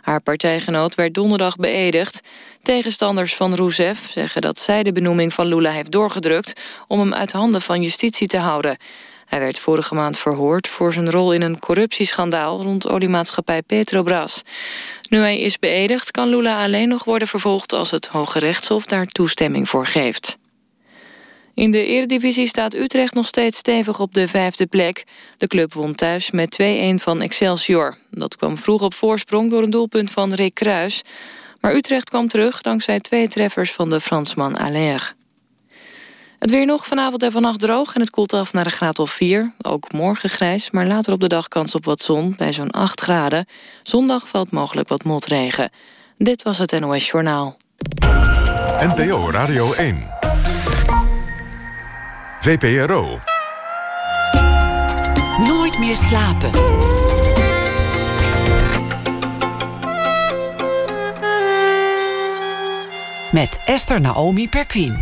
[0.01, 2.21] Haar partijgenoot werd donderdag beëdigd.
[2.61, 6.61] Tegenstanders van Rousseff zeggen dat zij de benoeming van Lula heeft doorgedrukt...
[6.87, 8.77] om hem uit handen van justitie te houden.
[9.25, 12.61] Hij werd vorige maand verhoord voor zijn rol in een corruptieschandaal...
[12.61, 14.41] rond oliemaatschappij Petrobras.
[15.09, 17.73] Nu hij is beëdigd kan Lula alleen nog worden vervolgd...
[17.73, 20.39] als het Hoge Rechtshof daar toestemming voor geeft.
[21.53, 25.03] In de eredivisie staat Utrecht nog steeds stevig op de vijfde plek.
[25.37, 27.97] De club won thuis met 2-1 van Excelsior.
[28.11, 31.01] Dat kwam vroeg op voorsprong door een doelpunt van Rick Kruis.
[31.59, 35.15] Maar Utrecht kwam terug dankzij twee treffers van de Fransman Aller.
[36.39, 39.11] Het weer nog vanavond en vannacht droog en het koelt af naar een graad of
[39.11, 39.53] 4.
[39.61, 43.01] Ook morgen grijs, maar later op de dag kans op wat zon bij zo'n 8
[43.01, 43.45] graden.
[43.83, 45.69] Zondag valt mogelijk wat motregen.
[46.17, 47.57] Dit was het NOS Journaal.
[48.79, 50.20] NPO Radio 1.
[52.41, 53.19] VPRO.
[55.47, 56.51] Nooit meer slapen.
[63.31, 64.97] Met Esther Naomi Perquin.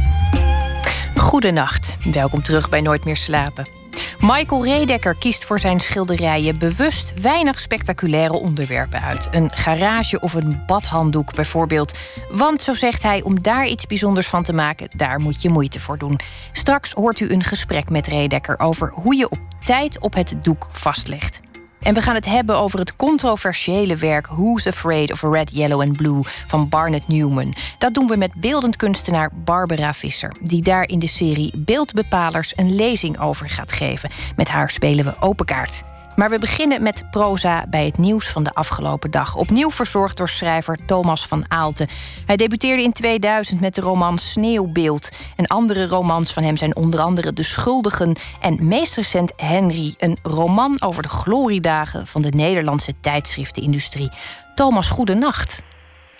[1.15, 1.97] Goedenacht.
[2.11, 3.78] Welkom terug bij Nooit meer slapen.
[4.19, 9.27] Michael Redeker kiest voor zijn schilderijen bewust weinig spectaculaire onderwerpen uit.
[9.31, 11.97] Een garage of een badhanddoek bijvoorbeeld.
[12.31, 15.79] Want, zo zegt hij, om daar iets bijzonders van te maken, daar moet je moeite
[15.79, 16.19] voor doen.
[16.51, 20.67] Straks hoort u een gesprek met Redeker over hoe je op tijd op het doek
[20.71, 21.41] vastlegt.
[21.81, 25.97] En we gaan het hebben over het controversiële werk Who's Afraid of Red, Yellow and
[25.97, 27.53] Blue van Barnett Newman.
[27.77, 32.75] Dat doen we met beeldend kunstenaar Barbara Visser, die daar in de serie Beeldbepalers een
[32.75, 34.09] lezing over gaat geven.
[34.35, 35.83] Met haar spelen we open kaart.
[36.19, 39.35] Maar we beginnen met proza bij het nieuws van de afgelopen dag.
[39.35, 41.87] Opnieuw verzorgd door schrijver Thomas van Aalten.
[42.25, 45.09] Hij debuteerde in 2000 met de roman Sneeuwbeeld.
[45.35, 49.95] En andere romans van hem zijn onder andere De Schuldigen en meest recent Henry.
[49.97, 54.09] Een roman over de gloriedagen van de Nederlandse tijdschriftenindustrie.
[54.55, 55.63] Thomas, goedenacht.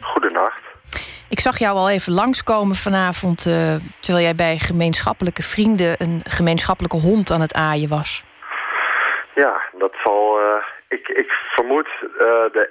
[0.04, 0.62] Goedenacht.
[1.30, 3.48] Ik zag jou al even langskomen vanavond...
[3.48, 3.54] Uh,
[4.00, 5.96] terwijl jij bij gemeenschappelijke vrienden...
[5.98, 8.24] een gemeenschappelijke hond aan het aaien was.
[9.44, 10.42] Ja, dat zal...
[10.42, 12.10] Uh, ik, ik vermoed uh,
[12.56, 12.70] de,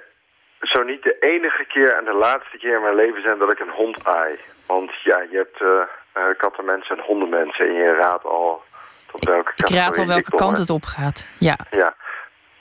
[0.61, 3.59] zo niet de enige keer en de laatste keer in mijn leven zijn dat ik
[3.59, 4.39] een hond aai.
[4.65, 8.63] Want ja, je hebt uh, kattenmensen en hondenmensen en je raadt al
[9.11, 11.57] tot welke kant Ik raad al welke kant het op gaat, ja.
[11.71, 11.95] ja.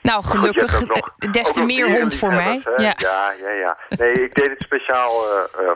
[0.03, 2.63] Nou, gelukkig, nog, des te meer hond voor mij.
[2.77, 2.95] Ja.
[2.97, 3.33] ja.
[3.41, 5.13] ja, ja, Nee, ik deed het speciaal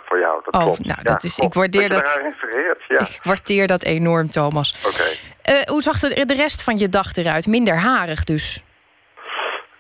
[0.04, 0.86] voor jou, dat oh, klopt.
[0.86, 3.00] Nou, dat is, ik waardeer dat, dat ja.
[3.00, 4.74] Ik waardeer dat enorm, Thomas.
[4.86, 4.94] Oké.
[4.94, 5.31] Okay.
[5.50, 7.46] Uh, hoe zag de, de rest van je dag eruit?
[7.46, 8.64] Minder harig dus?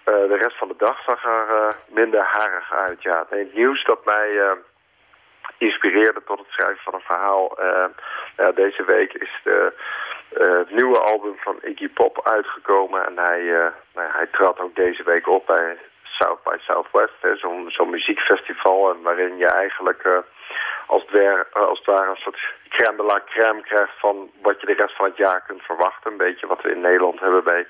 [0.04, 3.26] de rest van de dag zag er minder harig uit, ja.
[3.28, 4.56] Het nieuws dat mij
[5.58, 7.58] inspireerde tot het schrijven van een verhaal...
[8.54, 9.72] deze week is de
[10.38, 13.06] het nieuwe album van Iggy Pop uitgekomen.
[13.06, 13.42] En hij,
[13.94, 17.40] nou hij trad ook deze week op bij South by Southwest.
[17.40, 20.22] Zo'n zo muziekfestival waarin je eigenlijk
[20.92, 24.60] als, het ware, als het ware een soort crème de la crème krijgt van wat
[24.60, 26.10] je de rest van het jaar kunt verwachten.
[26.10, 27.66] Een beetje wat we in Nederland hebben bij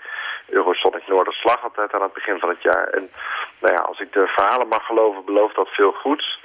[0.47, 2.87] Eurosonic Noorderslag altijd aan het begin van het jaar.
[2.89, 3.11] En
[3.59, 6.41] nou ja, als ik de verhalen mag geloven, belooft dat veel goeds.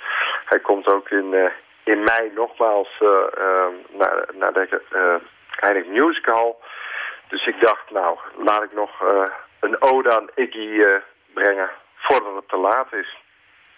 [0.46, 1.52] Hij komt ook in,
[1.84, 2.90] in mei nogmaals
[3.90, 6.62] naar, naar de Heilig Musical.
[7.28, 9.24] Dus ik dacht, nou, laat ik nog uh,
[9.60, 10.96] een ode aan Iggy uh,
[11.34, 13.18] brengen voordat het te laat is.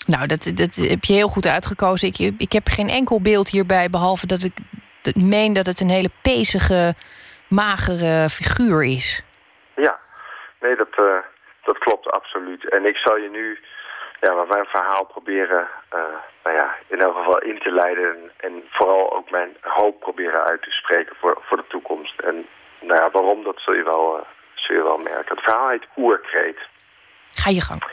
[0.08, 2.08] Nou, dat, dat heb je heel goed uitgekozen.
[2.08, 4.54] Ik, ik heb geen enkel beeld hierbij, behalve dat ik
[5.16, 6.94] meen dat het een hele pezige,
[7.50, 9.24] magere figuur is.
[9.76, 10.00] Ja,
[10.60, 11.18] nee, dat, uh,
[11.64, 12.70] dat klopt absoluut.
[12.70, 13.60] En ik zal je nu
[14.20, 16.00] ja, mijn verhaal proberen uh,
[16.44, 18.32] nou ja, in elk geval in te leiden.
[18.38, 22.20] En, vooral ook mijn hoop proberen uit te spreken voor, voor de toekomst.
[22.20, 22.48] En
[22.80, 25.36] nou ja, waarom, dat zul je, wel, uh, zul je wel merken.
[25.36, 26.60] Het verhaal heet Oerkreet.
[27.34, 27.84] Ga je gang.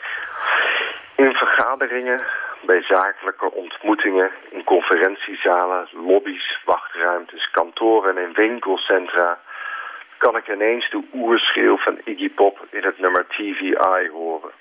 [1.15, 2.25] In vergaderingen,
[2.61, 9.39] bij zakelijke ontmoetingen, in conferentiezalen, lobby's, wachtruimtes, kantoren en in winkelcentra
[10.17, 14.51] kan ik ineens de oerschreeuw van Iggy Pop in het nummer TVI horen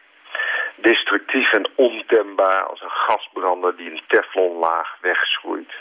[0.77, 5.73] destructief en ontembaar als een gasbrander die een teflonlaag wegschroeit.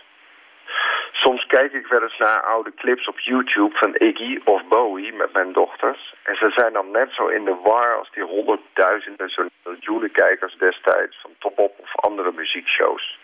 [1.15, 5.34] Soms kijk ik wel eens naar oude clips op YouTube van Iggy of Bowie met
[5.34, 6.15] mijn dochters.
[6.23, 10.56] En ze zijn dan net zo in de war als die honderdduizenden, zo miljoenen kijkers
[10.58, 13.19] destijds van Top Op of andere muziekshows.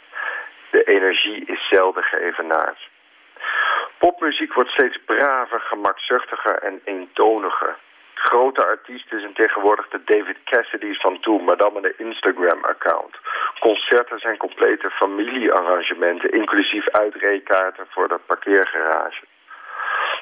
[0.71, 2.89] De energie is zelden geëvenaard.
[3.97, 7.77] Popmuziek wordt steeds braver, gemakzuchtiger en eentoniger
[8.29, 13.15] grote artiesten zijn tegenwoordig de David Cassidy's van toen, maar dan met een Instagram-account.
[13.59, 19.23] Concerten zijn complete familiearrangementen, inclusief uitreekaarten voor de parkeergarage.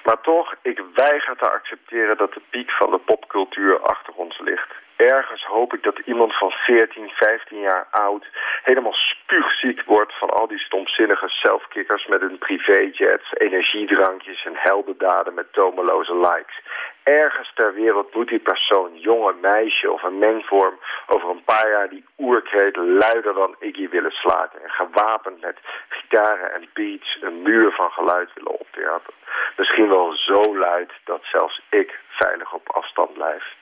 [0.03, 4.71] Maar toch, ik weiger te accepteren dat de piek van de popcultuur achter ons ligt.
[4.99, 8.25] Ergens hoop ik dat iemand van 14, 15 jaar oud
[8.63, 15.53] helemaal spuugziek wordt van al die stomzinnige selfkickers met hun privéjets, energiedrankjes en heldendaden met
[15.53, 16.61] tomeloze likes.
[17.03, 21.89] Ergens ter wereld moet die persoon, jonge meisje of een mengvorm, over een paar jaar
[21.89, 25.57] die oerkreet luider dan Iggy willen slaken en gewapend met
[25.89, 29.13] gitaren en beats een muur van geluid willen opwerpen.
[29.57, 33.57] Misschien wel zo luid dat zelfs ik veilig op afstand blijf.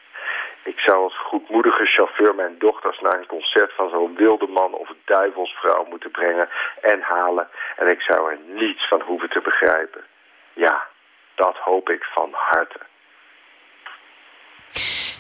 [0.74, 4.90] Ik zou als goedmoedige chauffeur mijn dochters naar een concert van zo'n wilde man of
[5.06, 6.50] duivelsvrouw moeten brengen
[6.82, 7.48] en halen.
[7.78, 10.02] En ik zou er niets van hoeven te begrijpen.
[10.54, 10.88] Ja,
[11.36, 12.80] dat hoop ik van harte.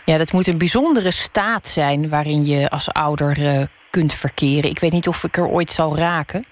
[0.05, 4.69] Ja, dat moet een bijzondere staat zijn waarin je als ouder uh, kunt verkeren.
[4.69, 6.45] Ik weet niet of ik er ooit zal raken.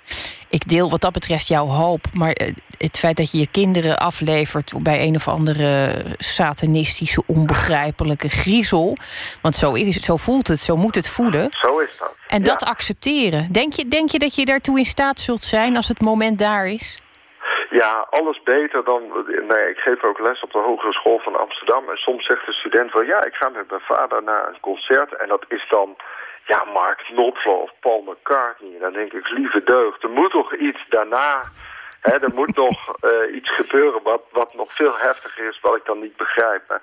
[0.57, 2.03] Ik deel wat dat betreft jouw hoop.
[2.13, 2.47] Maar eh,
[2.77, 5.69] het feit dat je je kinderen aflevert bij een of andere
[6.17, 8.97] satanistische, onbegrijpelijke griezel.
[9.41, 11.47] Want zo, is, zo voelt het, zo moet het voelen.
[11.51, 12.13] Zo is dat.
[12.27, 13.51] En dat accepteren.
[13.51, 16.67] Denk je, denk je dat je daartoe in staat zult zijn als het moment daar
[16.67, 17.01] is?
[17.69, 19.01] Ja, alles beter dan...
[19.47, 21.89] Nee, ik geef ook les op de Hogere School van Amsterdam.
[21.89, 23.03] En soms zegt de student wel...
[23.03, 25.15] ja, ik ga met mijn vader naar een concert.
[25.15, 25.95] En dat is dan...
[26.45, 28.79] Ja, Mark Knopfler of Paul McCartney.
[28.79, 31.41] Dan denk ik, lieve deugd, er moet toch iets daarna...
[32.01, 35.59] Hè, er moet nog uh, iets gebeuren wat, wat nog veel heftiger is...
[35.59, 36.79] wat ik dan niet begrijp.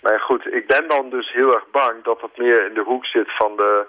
[0.00, 2.04] Maar goed, ik ben dan dus heel erg bang...
[2.04, 3.86] dat het meer in de hoek zit van de...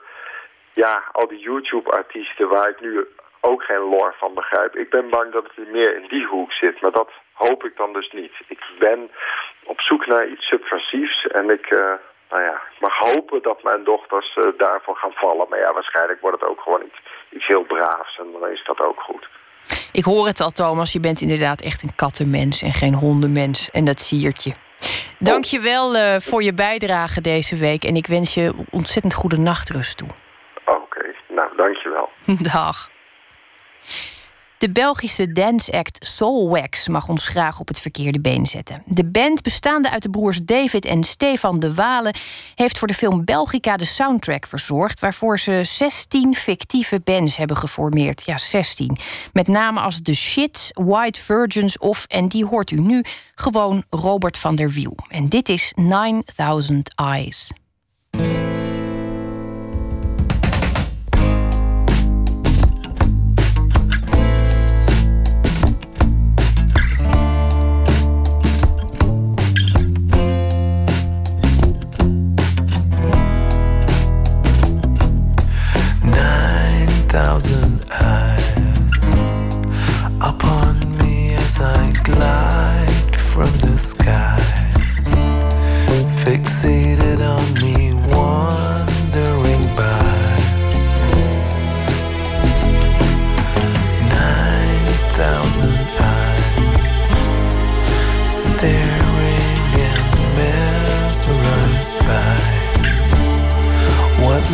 [0.73, 3.07] Ja, al die YouTube-artiesten waar ik nu
[3.41, 4.75] ook geen lore van begrijp.
[4.75, 7.93] Ik ben bang dat het meer in die hoek zit, maar dat hoop ik dan
[7.93, 8.33] dus niet.
[8.47, 9.11] Ik ben
[9.63, 11.93] op zoek naar iets subversiefs en ik, uh,
[12.29, 15.45] nou ja, mag hopen dat mijn dochters uh, daarvoor gaan vallen.
[15.49, 18.79] Maar ja, waarschijnlijk wordt het ook gewoon iets, iets heel braafs en dan is dat
[18.79, 19.27] ook goed.
[19.91, 20.93] Ik hoor het al, Thomas.
[20.93, 23.71] Je bent inderdaad echt een kattenmens en geen hondenmens.
[23.71, 24.51] En dat siert je.
[25.19, 27.83] Dank je wel uh, voor je bijdrage deze week.
[27.83, 30.09] En ik wens je ontzettend goede nachtrust toe.
[30.65, 31.15] Oké, okay.
[31.27, 32.09] nou, dank je wel.
[32.53, 32.89] Dag.
[34.57, 38.83] De Belgische dance-act Soulwax mag ons graag op het verkeerde been zetten.
[38.85, 42.15] De band, bestaande uit de broers David en Stefan de Walen,
[42.55, 48.23] heeft voor de film Belgica de soundtrack verzorgd, waarvoor ze 16 fictieve bands hebben geformeerd.
[48.25, 48.97] Ja, 16.
[49.33, 53.03] Met namen als The Shits, White Virgins of, en die hoort u nu,
[53.35, 54.97] gewoon Robert van der Wiel.
[55.07, 57.51] En dit is 9000 Eyes.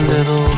[0.08, 0.53] little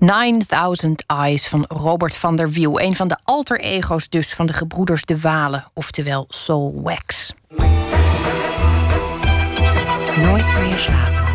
[0.00, 2.80] 9000 Eyes van Robert van der Wiel.
[2.80, 7.32] Een van de alter ego's dus van de gebroeders De Walen, oftewel Soul Wax.
[10.16, 11.28] Nooit meer slapen.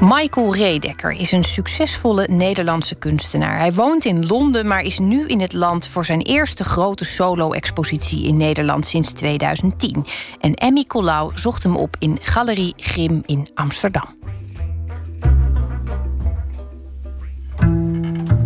[0.00, 3.58] Michael Redekker is een succesvolle Nederlandse kunstenaar.
[3.58, 8.26] Hij woont in Londen, maar is nu in het land voor zijn eerste grote solo-expositie
[8.26, 10.04] in Nederland sinds 2010.
[10.40, 14.18] En Emmy Colau zocht hem op in Galerie Grim in Amsterdam.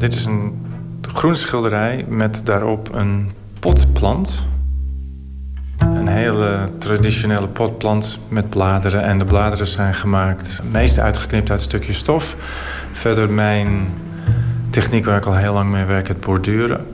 [0.04, 0.66] Dit is een
[1.02, 3.30] groene schilderij met daarop een
[3.60, 4.46] potplant.
[5.78, 9.02] Een hele traditionele potplant met bladeren.
[9.02, 12.36] En de bladeren zijn gemaakt, meest uitgeknipt uit stukjes stof.
[12.92, 13.94] Verder mijn
[14.70, 16.86] techniek waar ik al heel lang mee werk, het borduren.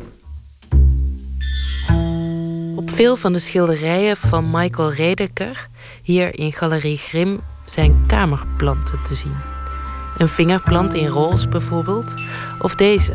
[2.76, 5.68] Op veel van de schilderijen van Michael Redeker,
[6.02, 9.49] hier in Galerie Grim, zijn kamerplanten te zien.
[10.20, 12.14] Een vingerplant in roze bijvoorbeeld.
[12.58, 13.12] Of deze.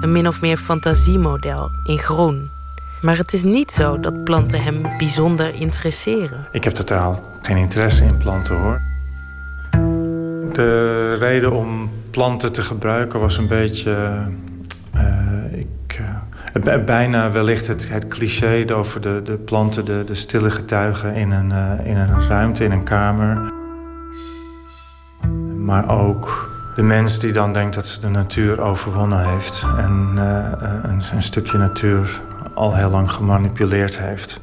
[0.00, 2.50] Een min of meer fantasiemodel in groen.
[3.00, 6.46] Maar het is niet zo dat planten hem bijzonder interesseren.
[6.52, 8.80] Ik heb totaal geen interesse in planten hoor.
[10.52, 13.96] De reden om planten te gebruiken was een beetje.
[14.94, 16.00] Uh, ik,
[16.64, 21.30] uh, bijna wellicht het, het cliché over de, de planten, de, de stille getuigen in
[21.30, 23.60] een, uh, in een ruimte, in een kamer
[25.64, 30.16] maar ook de mens die dan denkt dat ze de natuur overwonnen heeft en
[30.82, 32.20] een, een stukje natuur
[32.54, 34.40] al heel lang gemanipuleerd heeft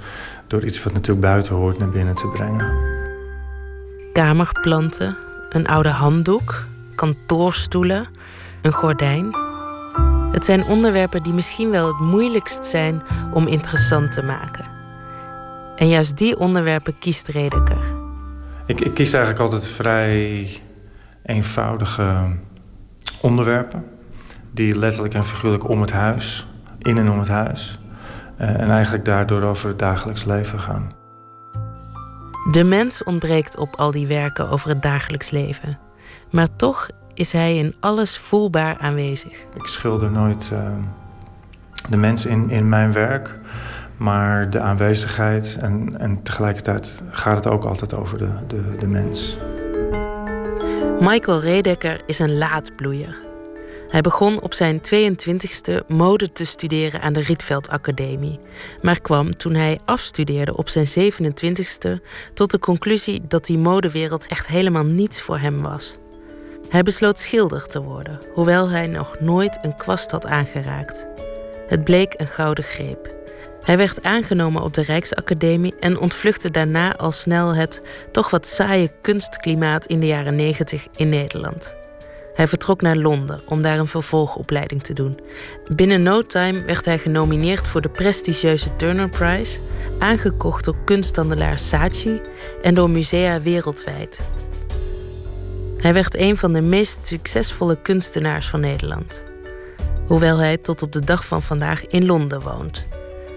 [0.47, 2.73] door iets wat natuurlijk buiten hoort naar binnen te brengen.
[4.13, 5.17] Kamerplanten,
[5.49, 6.65] een oude handdoek,
[6.95, 8.07] kantoorstoelen,
[8.61, 9.35] een gordijn.
[10.31, 13.01] Het zijn onderwerpen die misschien wel het moeilijkst zijn
[13.33, 14.65] om interessant te maken.
[15.75, 17.97] En juist die onderwerpen kiest Redeker.
[18.65, 20.49] Ik, ik kies eigenlijk altijd vrij
[21.29, 22.25] eenvoudige
[23.21, 23.85] onderwerpen.
[24.51, 27.79] Die letterlijk en figuurlijk om het huis, in en om het huis.
[28.37, 30.91] Eh, en eigenlijk daardoor over het dagelijks leven gaan.
[32.51, 35.77] De mens ontbreekt op al die werken over het dagelijks leven.
[36.31, 39.45] Maar toch is hij in alles voelbaar aanwezig.
[39.55, 40.59] Ik schilder nooit uh,
[41.89, 43.39] de mens in, in mijn werk,
[43.97, 45.57] maar de aanwezigheid.
[45.61, 49.37] En, en tegelijkertijd gaat het ook altijd over de, de, de mens.
[50.99, 53.17] Michael Redeker is een laadbloeier.
[53.87, 58.39] Hij begon op zijn 22e mode te studeren aan de Rietveld Academie,
[58.81, 64.47] maar kwam toen hij afstudeerde op zijn 27e tot de conclusie dat die modewereld echt
[64.47, 65.95] helemaal niets voor hem was.
[66.69, 71.05] Hij besloot schilder te worden, hoewel hij nog nooit een kwast had aangeraakt.
[71.67, 73.18] Het bleek een gouden greep.
[73.63, 77.81] Hij werd aangenomen op de Rijksacademie en ontvluchtte daarna al snel het
[78.11, 81.77] toch wat saaie kunstklimaat in de jaren 90 in Nederland.
[82.33, 85.19] Hij vertrok naar Londen om daar een vervolgopleiding te doen.
[85.75, 89.59] Binnen no time werd hij genomineerd voor de prestigieuze Turner Prize,
[89.99, 92.21] aangekocht door kunsthandelaar Saatchi
[92.61, 94.19] en door musea wereldwijd.
[95.77, 99.23] Hij werd een van de meest succesvolle kunstenaars van Nederland.
[100.07, 102.87] Hoewel hij tot op de dag van vandaag in Londen woont.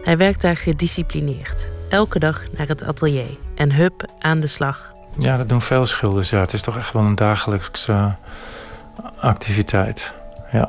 [0.02, 1.70] Hij werkt daar gedisciplineerd.
[1.88, 4.94] Elke dag naar het atelier en hup aan de slag.
[5.18, 6.30] Ja, dat doen veel schilders.
[6.30, 8.14] Ja, het is toch echt wel een dagelijkse
[9.18, 10.14] activiteit.
[10.52, 10.68] Ja.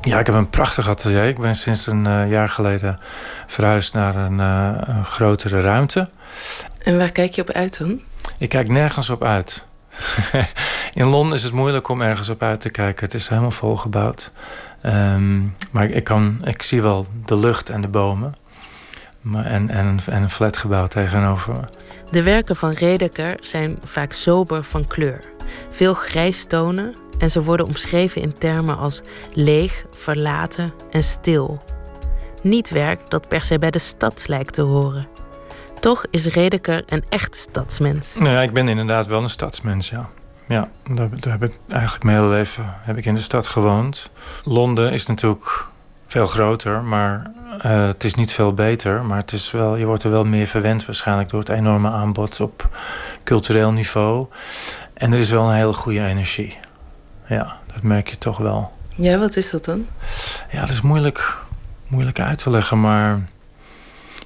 [0.00, 1.24] Ja, ik heb een prachtig atelier.
[1.24, 2.98] Ik ben sinds een uh, jaar geleden
[3.46, 6.08] verhuisd naar een, uh, een, grotere ruimte.
[6.78, 8.00] En waar kijk je op uit dan?
[8.38, 9.64] Ik kijk nergens op uit.
[10.92, 13.04] In Londen is het moeilijk om ergens op uit te kijken.
[13.04, 14.32] Het is helemaal volgebouwd.
[14.82, 18.34] Um, maar ik, kan, ik zie wel de lucht en de bomen.
[19.32, 21.60] En, en, en een flatgebouw tegenover me.
[22.10, 25.20] De werken van Redeker zijn vaak sober van kleur.
[25.70, 29.02] Veel grijstonen en ze worden omschreven in termen als
[29.32, 31.62] leeg, verlaten en stil.
[32.42, 35.08] Niet werk dat per se bij de stad lijkt te horen.
[35.80, 38.14] Toch is Redeker een echt stadsmens.
[38.14, 40.10] Nou ja, ik ben inderdaad wel een stadsmens, ja.
[40.48, 44.10] Ja, daar, daar heb ik eigenlijk mijn hele leven heb ik in de stad gewoond.
[44.42, 45.66] Londen is natuurlijk
[46.14, 47.30] veel groter, maar
[47.66, 49.04] uh, het is niet veel beter.
[49.04, 52.40] Maar het is wel, je wordt er wel meer verwend waarschijnlijk door het enorme aanbod
[52.40, 52.68] op
[53.24, 54.26] cultureel niveau.
[54.92, 56.58] En er is wel een hele goede energie.
[57.26, 58.72] Ja, dat merk je toch wel.
[58.94, 59.86] Ja, wat is dat dan?
[60.50, 61.36] Ja, dat is moeilijk,
[61.86, 63.20] moeilijk uit te leggen, maar...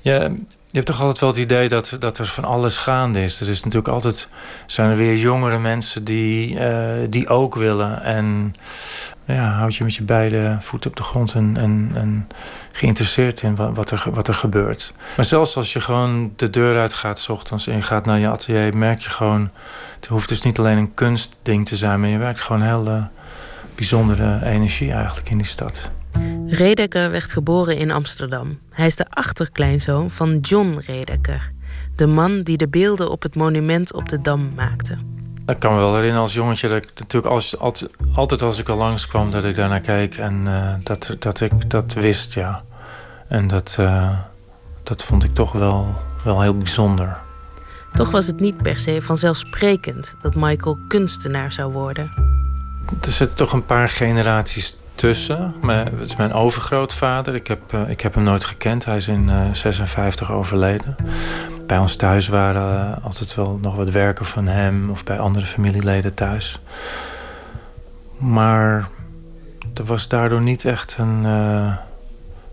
[0.02, 0.30] Ja,
[0.78, 3.40] hebt toch altijd wel het idee dat, dat er van alles gaande is.
[3.40, 4.28] Er is natuurlijk altijd,
[4.66, 8.02] zijn er weer jongere mensen die, uh, die ook willen.
[8.02, 8.54] En
[9.24, 12.28] ja, houd je met je beide voeten op de grond en, en, en
[12.72, 14.92] geïnteresseerd in wat, er, wat er gebeurt.
[15.16, 18.28] Maar zelfs als je gewoon de deur uitgaat s ochtends en je gaat naar je
[18.28, 19.50] atelier, merk je gewoon,
[19.96, 23.08] het hoeft dus niet alleen een kunstding te zijn, maar je werkt gewoon hele
[23.74, 25.90] bijzondere energie eigenlijk in die stad.
[26.46, 28.58] Redeker werd geboren in Amsterdam.
[28.70, 31.52] Hij is de achterkleinzoon van John Redeker,
[31.96, 34.98] de man die de beelden op het monument op de Dam maakte.
[35.46, 38.68] Ik kan me wel herinneren als jongetje dat ik natuurlijk als, altijd, altijd als ik
[38.68, 42.62] al langskwam dat ik daarnaar keek en uh, dat, dat ik dat wist, ja.
[43.28, 44.18] En dat, uh,
[44.82, 45.94] dat vond ik toch wel,
[46.24, 47.16] wel heel bijzonder.
[47.92, 52.10] Toch was het niet per se vanzelfsprekend dat Michael kunstenaar zou worden.
[53.00, 55.54] Er zitten toch een paar generaties tussen.
[55.66, 57.34] het is mijn overgrootvader.
[57.34, 58.84] Ik heb, uh, ik heb hem nooit gekend.
[58.84, 60.96] Hij is in uh, 56 overleden.
[61.66, 64.90] Bij ons thuis waren altijd wel nog wat werken van hem...
[64.90, 66.60] of bij andere familieleden thuis.
[68.16, 68.88] Maar
[69.74, 71.76] er was daardoor niet echt een uh,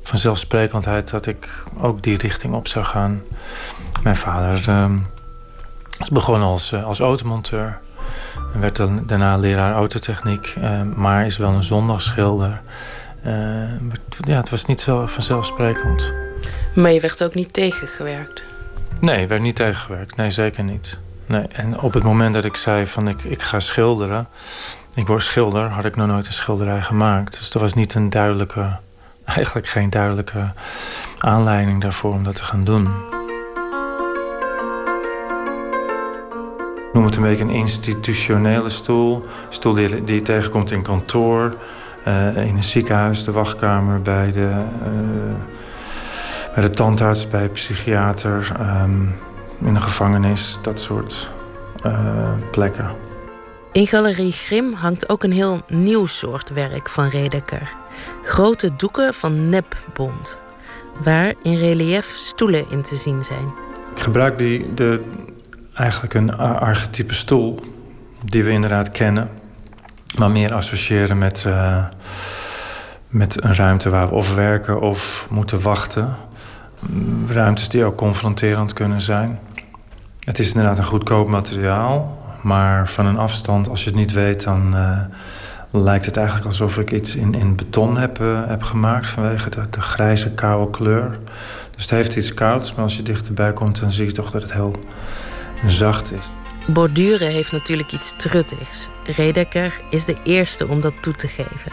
[0.04, 1.10] vanzelfsprekendheid...
[1.10, 3.22] dat ik ook die richting op zou gaan.
[4.04, 4.54] Mijn vader
[6.00, 7.80] is begonnen als, als automonteur...
[8.54, 12.62] En werd dan, daarna leraar autotechniek, uh, maar is wel een zondagsschilder.
[13.26, 13.34] Uh,
[14.20, 16.14] ja, het was niet zo vanzelfsprekend.
[16.76, 18.44] Maar je werd ook niet tegengewerkt?
[19.00, 20.16] Nee, werd niet tegengewerkt.
[20.16, 21.00] Nee, zeker niet.
[21.26, 21.48] Nee.
[21.48, 24.28] En op het moment dat ik zei van ik, ik ga schilderen,
[24.94, 27.38] ik word schilder, had ik nog nooit een schilderij gemaakt.
[27.38, 28.78] Dus er was niet een duidelijke,
[29.26, 30.52] eigenlijk geen duidelijke
[31.20, 33.15] aanleiding daarvoor om dat te gaan doen.
[36.96, 39.26] Noem het een beetje een institutionele stoel.
[39.50, 41.56] Stoel die, die je tegenkomt in kantoor,
[42.08, 45.36] uh, in een ziekenhuis, de wachtkamer, bij de, uh,
[46.54, 48.52] bij de tandarts, bij psychiater,
[48.84, 49.16] um,
[49.60, 51.30] in een gevangenis, dat soort
[51.86, 52.90] uh, plekken.
[53.72, 57.74] In Galerie Grim hangt ook een heel nieuw soort werk van Redeker.
[58.24, 60.40] Grote doeken van nepbond,
[61.04, 63.54] waar in relief stoelen in te zien zijn.
[63.96, 65.04] Ik gebruik die, de,
[65.76, 67.60] eigenlijk een archetype stoel
[68.26, 69.30] die we inderdaad kennen,
[70.18, 71.86] maar meer associëren met, uh,
[73.08, 76.16] met een ruimte waar we of werken of moeten wachten.
[77.28, 79.40] Ruimtes die ook confronterend kunnen zijn.
[80.20, 84.44] Het is inderdaad een goedkoop materiaal, maar van een afstand, als je het niet weet,
[84.44, 85.00] dan uh,
[85.70, 89.62] lijkt het eigenlijk alsof ik iets in, in beton heb, uh, heb gemaakt vanwege de,
[89.70, 91.20] de, grijze, koude kleur.
[91.72, 94.42] Dus het heeft iets kouds, maar als je dichterbij komt, dan zie je toch dat
[94.42, 94.76] het heel
[95.68, 96.32] zacht is.
[96.68, 98.88] Borduren heeft natuurlijk iets truttigs.
[99.04, 101.72] Redeker is de eerste om dat toe te geven.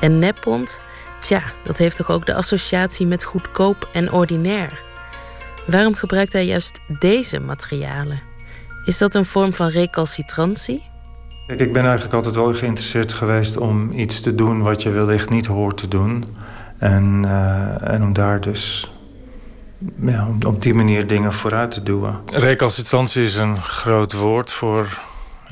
[0.00, 0.80] En neppont,
[1.20, 4.82] tja, dat heeft toch ook de associatie met goedkoop en ordinair.
[5.66, 8.20] Waarom gebruikt hij juist deze materialen?
[8.84, 10.82] Is dat een vorm van recalcitrantie?
[11.46, 15.30] Kijk, ik ben eigenlijk altijd wel geïnteresseerd geweest om iets te doen wat je wellicht
[15.30, 16.24] niet hoort te doen.
[16.78, 18.92] En, uh, en om daar dus
[20.00, 22.20] ja, op die manier dingen vooruit te duwen.
[22.26, 25.00] Recalcitrantie is een groot woord voor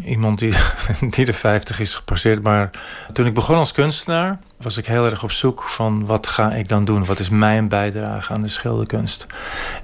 [0.04, 0.54] iemand die,
[1.10, 2.42] die de 50 is gepasseerd.
[2.42, 2.70] Maar
[3.12, 6.68] toen ik begon als kunstenaar, was ik heel erg op zoek van wat ga ik
[6.68, 7.04] dan doen?
[7.04, 9.26] Wat is mijn bijdrage aan de schilderkunst?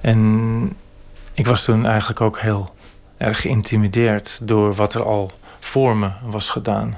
[0.01, 0.77] En
[1.33, 2.73] ik was toen eigenlijk ook heel
[3.17, 6.97] erg geïntimideerd door wat er al voor me was gedaan.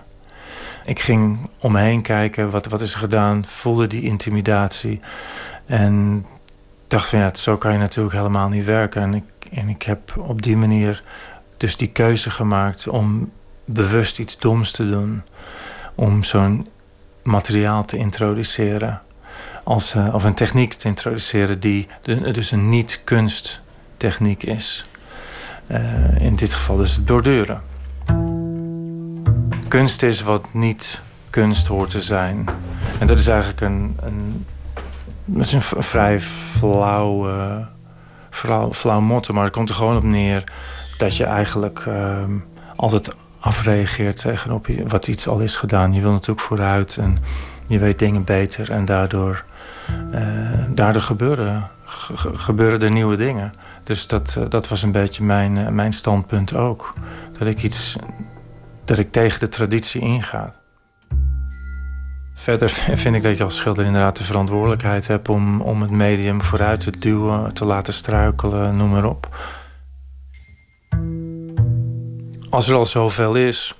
[0.85, 4.99] Ik ging om me heen kijken, wat, wat is er gedaan, voelde die intimidatie.
[5.65, 6.25] En
[6.87, 9.01] dacht van ja, zo kan je natuurlijk helemaal niet werken.
[9.01, 11.03] En ik, en ik heb op die manier
[11.57, 13.31] dus die keuze gemaakt om
[13.65, 15.21] bewust iets doms te doen.
[15.95, 16.67] Om zo'n
[17.23, 19.01] materiaal te introduceren.
[19.63, 21.87] Als, uh, of een techniek te introduceren die
[22.31, 24.87] dus een niet-kunsttechniek is.
[25.67, 27.61] Uh, in dit geval dus het borduren.
[29.67, 32.45] Kunst is wat niet kunst hoort te zijn.
[32.99, 34.45] En dat is eigenlijk een, een
[35.35, 37.55] het is een vrij flauw, uh,
[38.29, 40.43] flauw, flauw motto, maar het komt er gewoon op neer
[40.97, 42.23] dat je eigenlijk uh,
[42.75, 45.93] altijd afreageert tegenop wat iets al is gedaan.
[45.93, 47.17] Je wil natuurlijk vooruit en
[47.67, 49.43] je weet dingen beter en daardoor,
[50.13, 50.21] uh,
[50.69, 51.69] daardoor gebeuren,
[52.33, 53.51] gebeuren er nieuwe dingen.
[53.83, 56.93] Dus dat, uh, dat was een beetje mijn, mijn standpunt ook.
[57.37, 57.95] Dat ik iets
[58.85, 60.53] dat ik tegen de traditie inga.
[62.39, 62.69] Verder
[63.03, 66.79] vind ik dat je als schilder inderdaad de verantwoordelijkheid hebt om, om het medium vooruit
[66.79, 69.35] te duwen, te laten struikelen, noem maar op.
[72.49, 73.75] Als er al zoveel is,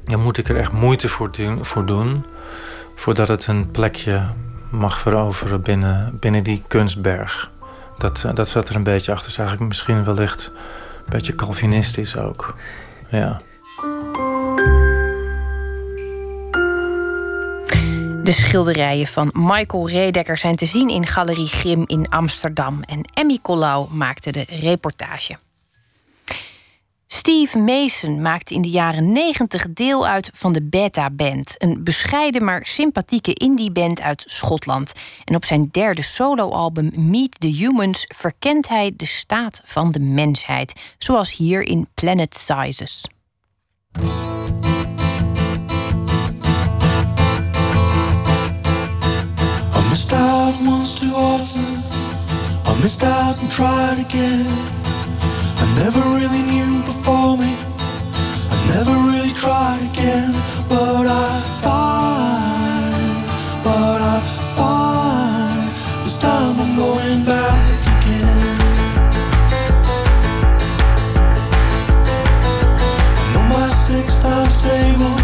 [0.00, 1.30] dan moet ik er echt moeite voor,
[1.60, 2.24] voor doen
[2.94, 4.22] voordat het een plekje
[4.70, 7.50] mag veroveren binnen, binnen die kunstberg.
[7.98, 9.28] Dat, dat zat er een beetje achter.
[9.28, 10.52] is eigenlijk misschien wellicht
[10.96, 12.54] een beetje Calvinistisch ook.
[13.08, 13.40] Ja.
[18.24, 22.82] De schilderijen van Michael Redeker zijn te zien in Galerie Grim in Amsterdam.
[22.82, 25.38] En Emmy Collau maakte de reportage.
[27.06, 31.54] Steve Mason maakte in de jaren 90 deel uit van de Beta Band.
[31.58, 34.92] Een bescheiden maar sympathieke indie-band uit Schotland.
[35.24, 40.94] En op zijn derde soloalbum Meet the Humans verkent hij de staat van de mensheid.
[40.98, 43.04] Zoals hier in Planet Sizes.
[51.04, 51.64] Too often.
[52.64, 54.46] I missed out and tried again.
[55.62, 57.52] I never really knew before me.
[58.54, 60.32] I never really tried again.
[60.68, 61.28] But I
[61.64, 63.16] find,
[63.66, 64.18] but I
[64.56, 65.68] find
[66.04, 68.56] this time I'm going back again.
[73.20, 75.18] I know my six times stable,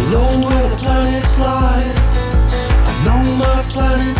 [0.00, 2.10] alone where the planets lie
[2.82, 4.19] I know my planet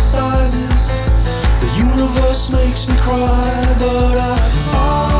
[2.01, 4.37] universe makes me cry, but I
[4.71, 5.10] find,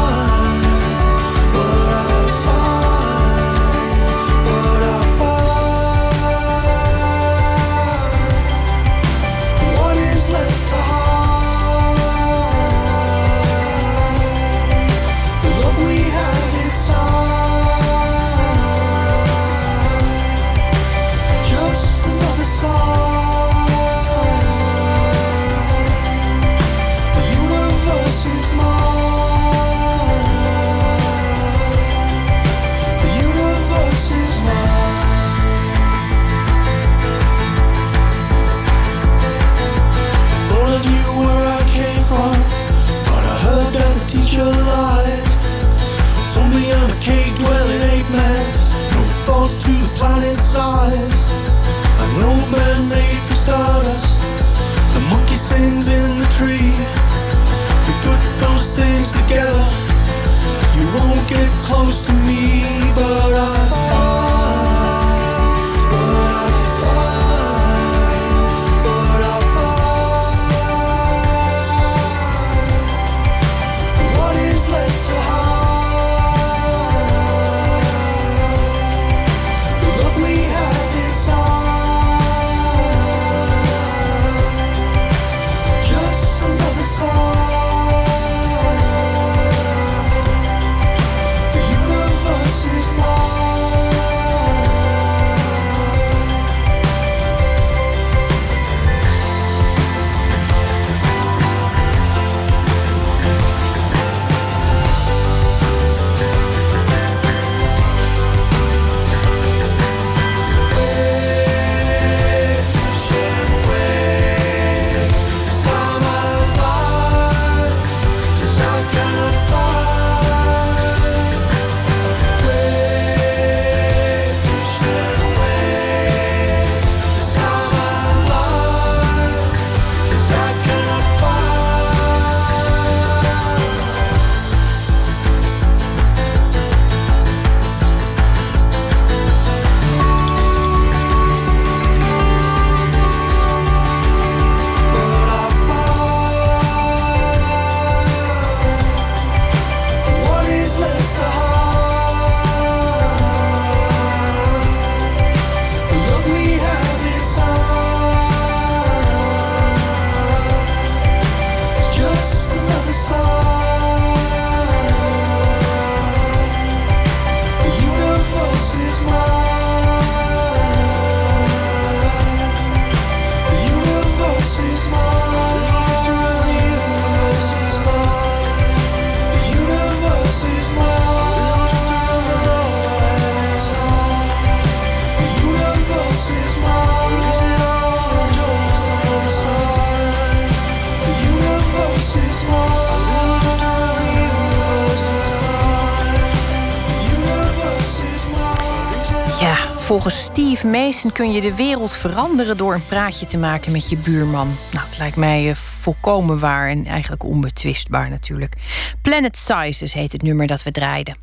[200.63, 204.55] Mason kun je de wereld veranderen door een praatje te maken met je buurman.
[204.71, 208.55] Nou, het lijkt mij uh, volkomen waar en eigenlijk onbetwistbaar natuurlijk.
[209.01, 211.17] Planet Sizes heet het nummer dat we draaiden.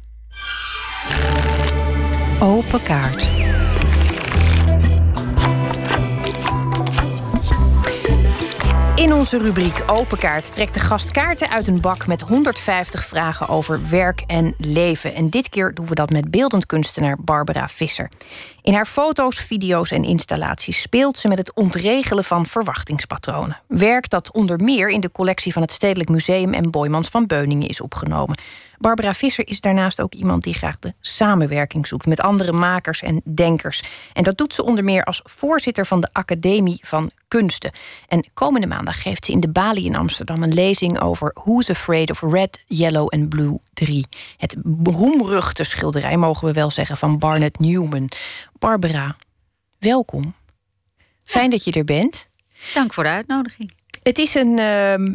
[2.41, 3.38] Open kaart.
[8.99, 13.49] In onze rubriek Open Kaart trekt de gast kaarten uit een bak met 150 vragen
[13.49, 15.15] over werk en leven.
[15.15, 18.11] En dit keer doen we dat met beeldend kunstenaar Barbara Visser.
[18.63, 23.61] In haar foto's, video's en installaties speelt ze met het ontregelen van verwachtingspatronen.
[23.67, 27.69] Werk dat onder meer in de collectie van het Stedelijk Museum en Boymans van Beuningen
[27.69, 28.39] is opgenomen.
[28.79, 33.23] Barbara Visser is daarnaast ook iemand die graag de samenwerking zoekt met andere makers en
[33.25, 33.83] denkers.
[34.13, 37.71] En dat doet ze onder meer als voorzitter van de Academie van Kunsten.
[38.09, 42.11] En komende maandag geeft ze in de Bali in Amsterdam een lezing over Who's Afraid
[42.11, 44.07] of Red, Yellow and Blue 3.
[44.37, 48.11] Het beroemruchte schilderij, mogen we wel zeggen, van Barnett Newman.
[48.59, 49.17] Barbara,
[49.79, 50.35] welkom.
[51.25, 52.29] Fijn dat je er bent.
[52.75, 53.73] Dank voor de uitnodiging.
[54.03, 54.61] Het is een.
[54.61, 55.15] Uh,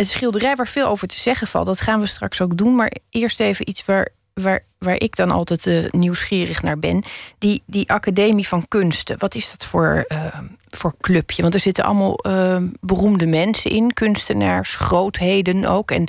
[0.00, 1.66] een schilderij waar veel over te zeggen valt.
[1.66, 2.74] Dat gaan we straks ook doen.
[2.74, 7.04] Maar eerst even iets waar, waar, waar ik dan altijd uh, nieuwsgierig naar ben.
[7.38, 9.18] Die, die Academie van Kunsten.
[9.18, 10.38] Wat is dat voor, uh,
[10.68, 11.42] voor clubje?
[11.42, 13.92] Want er zitten allemaal uh, beroemde mensen in.
[13.92, 15.90] Kunstenaars, grootheden ook.
[15.90, 16.08] En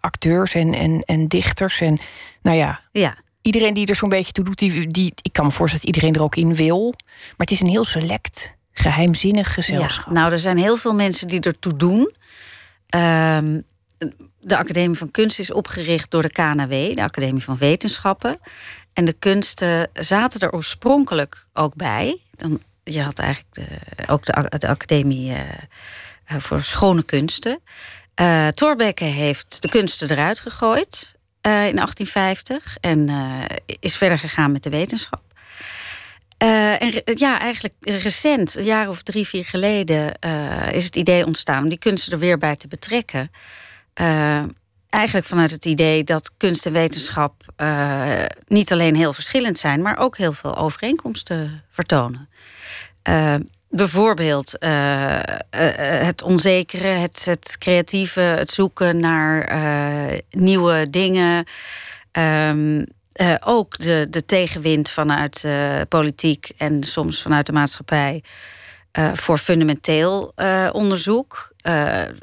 [0.00, 1.80] acteurs en, en, en dichters.
[1.80, 1.98] En
[2.42, 2.80] nou ja.
[2.92, 3.16] Ja.
[3.42, 6.14] Iedereen die er zo'n beetje toe doet, die, die, ik kan me voorstellen dat iedereen
[6.14, 6.94] er ook in wil.
[7.08, 10.06] Maar het is een heel select, geheimzinnig gezelschap.
[10.06, 12.12] Ja, nou, er zijn heel veel mensen die ertoe doen.
[12.96, 13.64] Um,
[14.40, 18.38] de Academie van Kunst is opgericht door de KNW, de Academie van Wetenschappen.
[18.92, 22.22] En de kunsten zaten er oorspronkelijk ook bij.
[22.30, 25.40] Dan, je had eigenlijk de, ook de, de Academie uh,
[26.38, 27.60] voor Schone Kunsten.
[28.20, 33.08] Uh, Thorbecke heeft de kunsten eruit gegooid in 1850 en
[33.80, 35.27] is verder gegaan met de wetenschap.
[36.42, 41.26] Uh, en ja, eigenlijk recent, een jaar of drie, vier geleden, uh, is het idee
[41.26, 43.30] ontstaan om die kunsten er weer bij te betrekken.
[44.00, 44.42] Uh,
[44.88, 47.32] eigenlijk vanuit het idee dat kunst en wetenschap
[48.46, 52.28] niet alleen heel verschillend zijn, maar ook heel veel overeenkomsten vertonen.
[53.68, 54.56] bijvoorbeeld
[56.00, 59.52] het onzekere, het, het, creatieve, het zoeken naar
[60.30, 61.46] nieuwe dingen.
[62.12, 62.84] Um,
[63.20, 68.22] uh, ook de, de tegenwind vanuit uh, politiek en soms vanuit de maatschappij
[68.98, 70.32] uh, voor fundamenteel
[70.72, 71.52] onderzoek.
[71.62, 72.14] we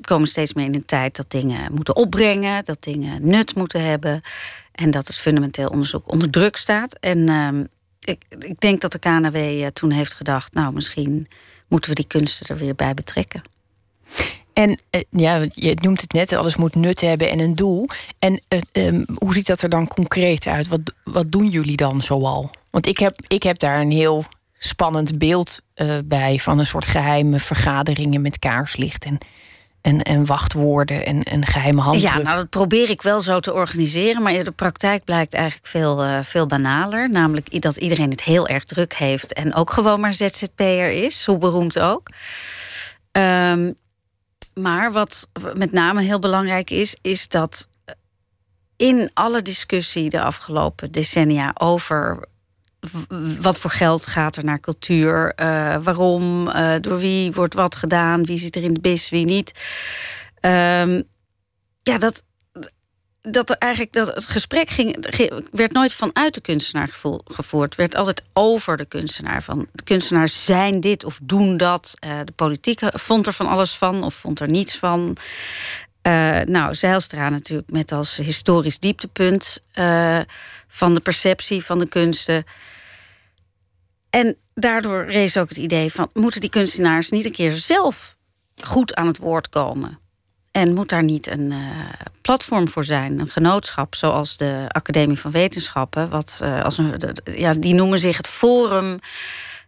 [0.00, 4.22] komen steeds meer in een tijd dat dingen moeten opbrengen, dat dingen nut moeten hebben
[4.72, 6.98] en dat het fundamenteel onderzoek onder druk staat.
[6.98, 7.64] En ehm,
[8.00, 11.28] ik, ik denk dat de KNW toen heeft gedacht, nou misschien
[11.68, 13.42] moeten we die kunsten er weer bij betrekken.
[14.56, 17.88] En uh, ja, je noemt het net, alles moet nut hebben en een doel.
[18.18, 20.68] En uh, um, hoe ziet dat er dan concreet uit?
[20.68, 22.50] Wat, wat doen jullie dan zoal?
[22.70, 24.24] Want ik heb, ik heb daar een heel
[24.58, 29.18] spannend beeld uh, bij van een soort geheime vergaderingen met kaarslicht en,
[29.80, 32.12] en, en wachtwoorden en, geheime handdruk.
[32.12, 35.66] Ja, nou dat probeer ik wel zo te organiseren, maar in de praktijk blijkt eigenlijk
[35.66, 37.10] veel, veel banaler.
[37.10, 41.38] Namelijk dat iedereen het heel erg druk heeft en ook gewoon maar ZZP'er is, hoe
[41.38, 42.08] beroemd ook.
[43.12, 43.76] Um,
[44.54, 47.68] maar wat met name heel belangrijk is, is dat
[48.76, 52.28] in alle discussie de afgelopen decennia over
[53.40, 58.24] wat voor geld gaat er naar cultuur, uh, waarom, uh, door wie wordt wat gedaan,
[58.24, 59.50] wie zit er in de bis, wie niet.
[60.40, 61.02] Um,
[61.82, 62.22] ja, dat,
[63.28, 65.06] dat er eigenlijk dat het gesprek ging,
[65.50, 66.88] werd nooit vanuit de kunstenaar
[67.24, 67.74] gevoerd.
[67.74, 69.42] werd altijd over de kunstenaar.
[69.42, 71.94] Van de kunstenaars zijn dit of doen dat.
[72.04, 75.16] Uh, de politiek vond er van alles van of vond er niets van.
[76.02, 79.62] Uh, nou, Zijlstra natuurlijk met als historisch dieptepunt
[80.68, 82.44] van de perceptie van de kunsten.
[84.10, 88.16] En daardoor rees ook het idee van: moeten die kunstenaars niet een keer zelf
[88.64, 89.98] goed aan het woord komen?
[90.56, 91.58] En moet daar niet een uh,
[92.20, 97.52] platform voor zijn, een genootschap, zoals de Academie van Wetenschappen, wat uh, als een, ja,
[97.52, 98.98] die noemen zich het Forum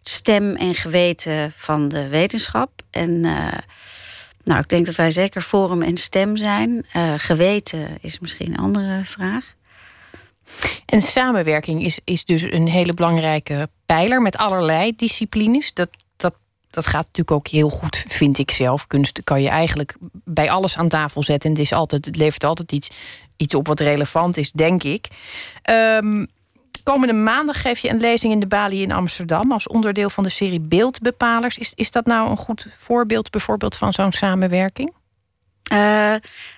[0.03, 2.69] Stem en Geweten van de Wetenschap.
[2.89, 3.53] En uh,
[4.43, 6.85] nou, ik denk dat wij zeker Forum en Stem zijn.
[7.17, 9.55] geweten is misschien een andere vraag.
[10.85, 15.73] En samenwerking is, is dus een hele belangrijke pijler met allerlei disciplines.
[15.73, 15.89] Dat,
[16.69, 18.87] dat gaat natuurlijk ook heel goed, vind ik zelf.
[18.87, 21.49] Kunst kan je eigenlijk bij alles aan tafel zetten.
[21.49, 22.89] En het, is altijd, het levert altijd iets,
[23.37, 25.07] iets op wat relevant is, denk ik.
[25.69, 26.27] Um,
[26.83, 29.51] komende maandag geef je een lezing in de Bali in Amsterdam...
[29.51, 31.57] als onderdeel van de serie Beeldbepalers.
[31.57, 34.93] Is, is dat nou een goed voorbeeld bijvoorbeeld van zo'n samenwerking?
[35.73, 35.77] Uh,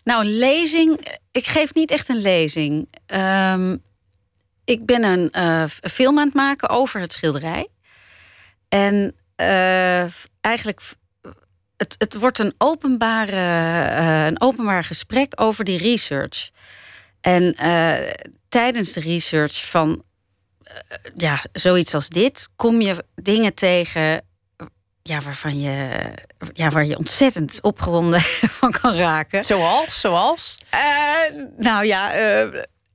[0.04, 1.20] nou, een lezing...
[1.32, 2.88] Ik geef niet echt een lezing.
[3.08, 3.84] Um,
[4.66, 7.68] ik ben een film aan het maken over het schilderij.
[8.70, 9.16] En
[10.42, 10.82] eigenlijk
[11.78, 13.38] het, het wordt een, openbare,
[14.28, 16.50] een openbaar gesprek over die research.
[17.22, 17.56] En
[18.50, 20.04] tijdens de research van
[21.18, 24.22] ja, zoiets als dit kom je dingen tegen
[25.04, 26.04] ja, waarvan je,
[26.54, 28.22] ja, waar je ontzettend opgewonden
[28.60, 29.46] van kan raken.
[29.46, 30.00] Zoals?
[30.00, 30.58] Zoals?
[31.58, 32.14] Nou ja,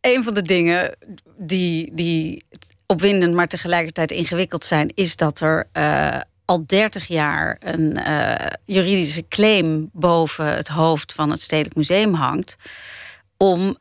[0.01, 0.97] een van de dingen
[1.37, 2.45] die, die
[2.87, 5.69] opwindend, maar tegelijkertijd ingewikkeld zijn, is dat er
[6.47, 7.99] al 30 jaar een
[8.65, 12.57] juridische claim boven het hoofd van het Stedelijk Museum hangt.
[13.37, 13.77] Om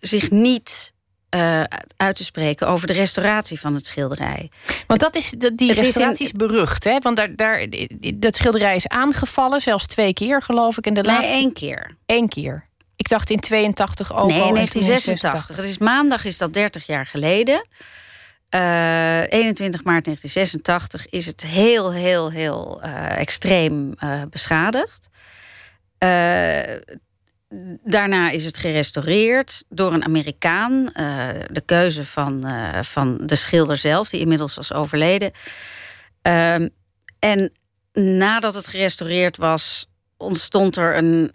[0.00, 0.94] zich niet
[1.36, 1.62] uh,
[1.96, 4.50] uit te spreken over de restauratie van het schilderij.
[4.86, 6.98] Want dat is, die restauratie is, berucht, hè?
[6.98, 7.66] Want daar, daar,
[8.14, 10.86] dat schilderij is aangevallen, zelfs twee keer, geloof ik.
[10.86, 11.32] En de nee, laatste...
[11.32, 11.96] één keer.
[12.06, 12.66] Eén keer.
[12.96, 14.28] Ik dacht in 82 ook.
[14.28, 15.56] Nee, in 1986.
[15.56, 17.66] Het is maandag is dat 30 jaar geleden.
[18.54, 25.08] Uh, eh, 21 maart 1986 is het heel, heel, heel uh, extreem uh, beschadigd.
[27.84, 30.84] Daarna is het gerestaureerd door een Amerikaan.
[31.50, 32.44] De keuze van,
[32.84, 35.32] van de schilder zelf, die inmiddels was overleden.
[36.26, 36.54] Uh,
[37.18, 37.52] en
[37.92, 39.86] nadat het gerestaureerd was,
[40.16, 41.32] ontstond er een,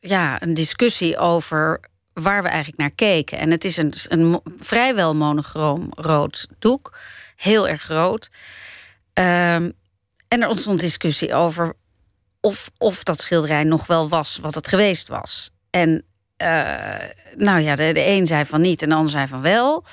[0.00, 1.80] ja, een discussie over
[2.12, 3.38] waar we eigenlijk naar keken.
[3.38, 6.98] En het is een, een vrijwel monochroom rood doek,
[7.36, 8.30] heel erg groot.
[9.12, 9.70] Ehm,
[10.28, 11.74] en er ontstond discussie over
[12.40, 15.50] of, of dat schilderij nog wel was wat het geweest was.
[15.70, 16.04] En
[16.42, 16.94] uh,
[17.36, 19.84] nou ja, de, de een zei van niet en de ander zei van wel.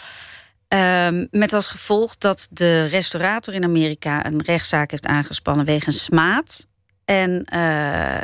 [0.74, 6.68] Uh, met als gevolg dat de restaurator in Amerika een rechtszaak heeft aangespannen wegens smaad.
[7.08, 8.24] En uh,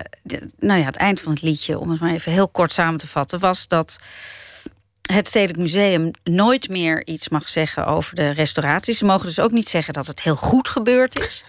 [0.60, 3.08] nou ja, het eind van het liedje, om het maar even heel kort samen te
[3.08, 4.00] vatten, was dat
[5.02, 8.94] het Stedelijk Museum nooit meer iets mag zeggen over de restauratie.
[8.94, 11.44] Ze mogen dus ook niet zeggen dat het heel goed gebeurd is.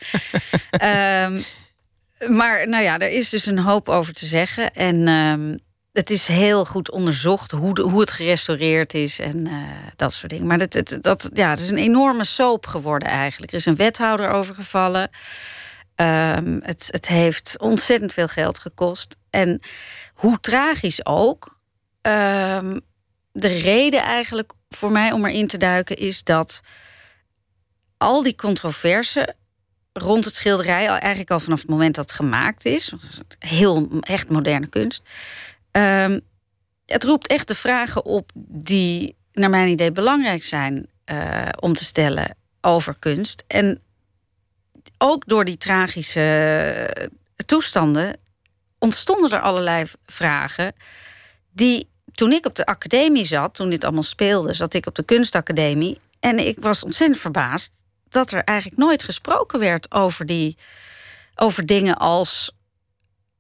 [0.71, 1.45] um,
[2.39, 4.75] maar nou ja, er is dus een hoop over te zeggen.
[4.75, 5.59] En um,
[5.93, 10.31] het is heel goed onderzocht hoe, de, hoe het gerestaureerd is en uh, dat soort
[10.33, 10.47] dingen.
[10.47, 13.53] Maar dat, dat, dat, ja, het is een enorme soap geworden eigenlijk.
[13.53, 15.11] Er is een wethouder overgevallen.
[15.97, 19.17] Um, het, het heeft ontzettend veel geld gekost.
[19.31, 19.61] En
[20.15, 21.61] hoe tragisch ook.
[22.03, 22.81] Um,
[23.33, 26.61] de reden eigenlijk voor mij om erin te duiken is dat
[27.97, 29.35] al die controverse
[29.93, 33.49] rond het schilderij, eigenlijk al vanaf het moment dat het gemaakt is, want het is
[33.51, 35.03] heel echt moderne kunst,
[35.73, 36.21] um,
[36.87, 41.85] het roept echt de vragen op die, naar mijn idee, belangrijk zijn uh, om te
[41.85, 43.45] stellen over kunst.
[43.47, 43.84] En
[44.99, 47.09] ook door die tragische
[47.47, 48.17] toestanden
[48.79, 50.73] ontstonden er allerlei vragen
[51.53, 55.03] die toen ik op de academie zat, toen dit allemaal speelde, zat ik op de
[55.03, 57.73] kunstacademie en ik was ontzettend verbaasd
[58.09, 60.57] dat er eigenlijk nooit gesproken werd over die
[61.35, 62.53] over dingen als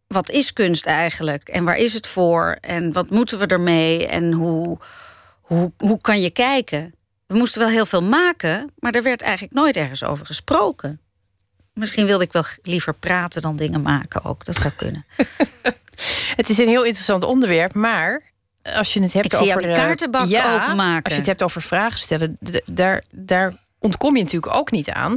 [0.06, 1.48] wat is kunst eigenlijk?
[1.48, 2.56] En waar is het voor?
[2.60, 4.06] En wat moeten we ermee?
[4.06, 4.78] En hoe,
[5.40, 6.94] hoe, hoe kan je kijken?
[7.26, 11.00] We moesten wel heel veel maken, maar er werd eigenlijk nooit ergens over gesproken.
[11.74, 14.44] Misschien wilde ik wel liever praten dan dingen maken ook.
[14.44, 15.06] Dat zou kunnen.
[16.36, 18.22] het is een heel interessant onderwerp, maar
[18.62, 19.62] als je het hebt ik over.
[19.62, 21.02] de kaartenbak ja, openmaken.
[21.02, 25.16] Als je het hebt over vragen stellen, daar, daar ontkom je natuurlijk ook niet aan.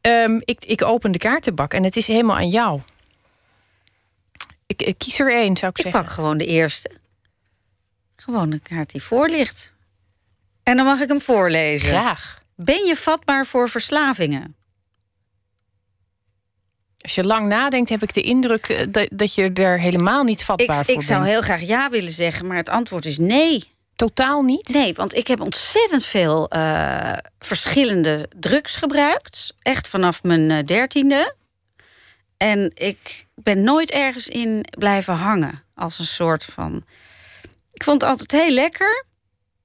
[0.00, 2.80] Um, ik, ik open de kaartenbak en het is helemaal aan jou.
[4.66, 6.00] Ik, kies er één, zou ik, ik zeggen.
[6.00, 6.90] Ik pak gewoon de eerste.
[8.16, 9.72] Gewoon een kaart die voor ligt.
[10.62, 11.88] En dan mag ik hem voorlezen.
[11.88, 12.42] Graag.
[12.56, 14.54] Ben je vatbaar voor verslavingen?
[17.00, 20.44] Als je lang nadenkt, heb ik de indruk eh, dat, dat je er helemaal niet
[20.44, 20.98] vatbaar ik, voor bent.
[20.98, 23.64] Ik zou heel graag ja willen zeggen, maar het antwoord is nee.
[23.96, 24.68] Totaal niet?
[24.68, 29.54] Nee, want ik heb ontzettend veel uh, verschillende drugs gebruikt.
[29.62, 31.34] Echt vanaf mijn eh, dertiende.
[32.36, 35.64] En ik ben nooit ergens in blijven hangen.
[35.74, 36.84] Als een soort van.
[37.72, 39.04] Ik vond het altijd heel lekker.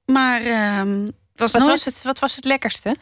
[0.05, 1.73] Maar uh, was wat, nooit...
[1.73, 2.95] was het, wat was het lekkerste?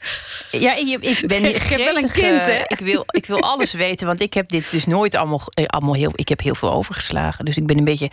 [0.50, 2.62] Ja, ik, ik ben ik heb wel een kind, hè?
[2.66, 5.94] Ik wil, ik wil alles weten, want ik heb dit dus nooit allemaal, eh, allemaal
[5.94, 6.12] heel.
[6.14, 7.44] Ik heb heel veel overgeslagen.
[7.44, 8.10] Dus ik ben een beetje.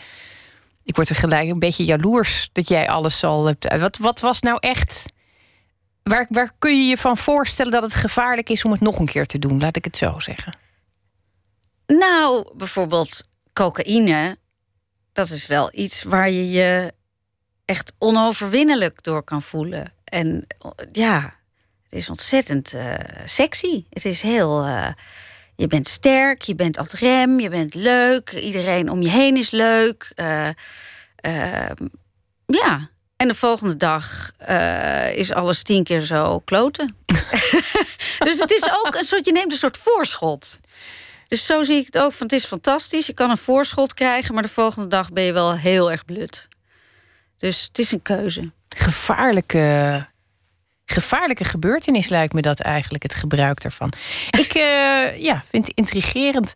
[0.83, 3.79] Ik word er gelijk een beetje jaloers dat jij alles al hebt.
[3.79, 5.05] Wat, wat was nou echt.
[6.03, 9.05] Waar, waar kun je je van voorstellen dat het gevaarlijk is om het nog een
[9.05, 9.59] keer te doen?
[9.59, 10.57] Laat ik het zo zeggen.
[11.87, 14.37] Nou, bijvoorbeeld cocaïne.
[15.13, 16.93] Dat is wel iets waar je je
[17.65, 19.93] echt onoverwinnelijk door kan voelen.
[20.03, 20.47] En
[20.91, 21.36] ja,
[21.89, 22.93] het is ontzettend uh,
[23.25, 23.85] sexy.
[23.89, 24.67] Het is heel.
[24.67, 24.87] Uh,
[25.55, 28.31] je bent sterk, je bent ad rem, je bent leuk.
[28.31, 30.11] Iedereen om je heen is leuk.
[30.15, 30.49] Uh,
[32.45, 34.31] ja, En de volgende dag
[35.13, 36.95] is alles tien keer zo kloten.
[38.27, 40.59] dus het is ook een soort, je neemt een soort voorschot.
[41.27, 42.13] Dus zo zie ik het ook.
[42.13, 43.05] Van, het is fantastisch.
[43.05, 46.47] Je kan een voorschot krijgen, maar de volgende dag ben je wel heel erg blut.
[47.37, 48.51] Dus het is een keuze.
[48.75, 50.07] Gevaarlijke,
[50.91, 53.93] gevaarlijke gebeurtenis lijkt me dat eigenlijk, het gebruik daarvan.
[54.29, 56.53] Ik uh, ja, vind het intrigerend.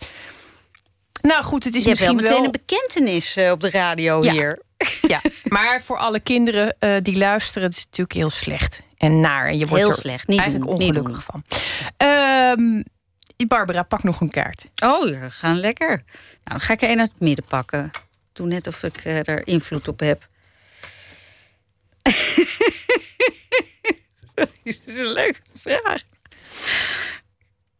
[1.21, 4.31] Nou goed, het is je misschien wel meteen een bekentenis uh, op de radio ja.
[4.31, 4.61] hier.
[5.07, 9.47] Ja, maar voor alle kinderen uh, die luisteren, het is natuurlijk heel slecht en naar.
[9.47, 10.27] En je wordt heel er slecht.
[10.27, 11.43] Niet eigenlijk doen, ongelukkig van.
[12.57, 12.83] Um,
[13.47, 14.65] Barbara, pak nog een kaart.
[14.83, 15.89] Oh, we gaan lekker.
[15.89, 16.03] Nou,
[16.43, 17.91] dan ga ik er een uit het midden pakken.
[18.33, 20.27] Doe net of ik er invloed op heb.
[24.63, 26.01] Dat is een leuke vraag.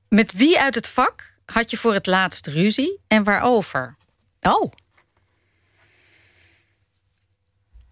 [0.10, 3.96] Met wie uit het vak had je voor het laatst ruzie en waarover?
[4.42, 4.72] Oh.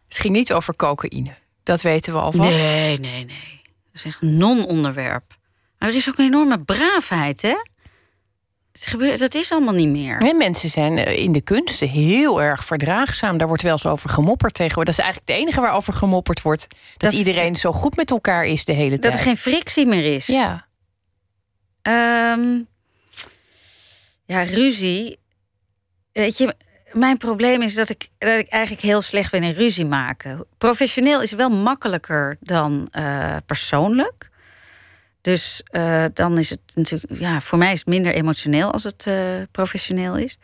[0.08, 1.36] Het ging niet over cocaïne.
[1.64, 2.50] Dat weten we alvast.
[2.50, 3.62] Nee, nee, nee.
[3.64, 5.38] Dat is echt een non-onderwerp.
[5.78, 7.56] Maar er is ook een enorme braafheid, hè?
[8.72, 10.18] Het gebeurt, dat is allemaal niet meer.
[10.18, 13.38] En mensen zijn eh, in de kunsten heel erg verdraagzaam.
[13.38, 14.96] Daar wordt wel eens over gemopperd tegenwoordig.
[14.96, 16.68] Dat is eigenlijk het enige waarover gemopperd wordt.
[16.70, 19.14] Dat, Dat- iedereen zo goed met elkaar is de hele Dat tijd.
[19.14, 20.26] er geen frictie meer is.
[20.28, 20.68] Ja.
[21.82, 22.60] Ehm,
[24.26, 25.20] ja, ruzie.
[26.12, 26.54] Weet je,
[26.92, 30.46] mijn probleem is dat ik, dat ik eigenlijk heel slecht ben in ruzie maken.
[30.58, 34.29] Professioneel is wel makkelijker dan eh, persoonlijk.
[35.22, 39.08] Dus eh, dan is het natuurlijk, ja, voor mij is het minder emotioneel als het
[39.08, 40.38] eh, professioneel is.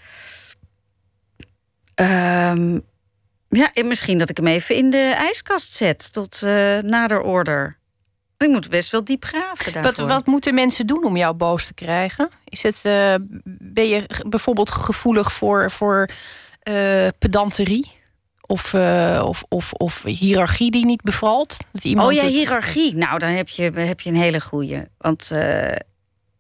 [1.96, 2.80] Ehm,
[3.50, 7.78] ja, en misschien dat ik hem even in de ijskast zet tot eh, nader order.
[8.38, 10.08] Ik moet best wel diep graven Wat, daarvoor.
[10.08, 12.30] wat moeten mensen doen om jou boos te krijgen?
[12.44, 12.82] Is het,
[13.60, 16.10] ben je bijvoorbeeld gevoelig voor, voor
[17.20, 17.92] pedanterie?
[18.48, 21.58] Of, eh, of, of, of hiërarchie die niet bevalt?
[21.72, 22.96] Dat iemand Oh ja, het- hiërarchie.
[22.96, 24.84] Nou, dan heb je, heb je een hele goeie.
[24.98, 25.76] Want eh,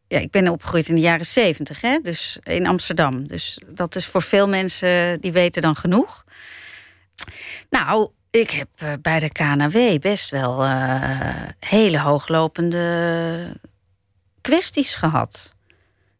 [0.07, 1.99] ja, ik ben opgegroeid in de jaren zeventig, hè?
[2.01, 3.27] Dus in Amsterdam.
[3.27, 6.23] Dus dat is voor veel mensen, die weten dan genoeg.
[7.69, 10.65] Nou, ik heb eh, bij de KNW best wel
[11.59, 13.57] hele hooglopende
[14.41, 15.55] kwesties gehad.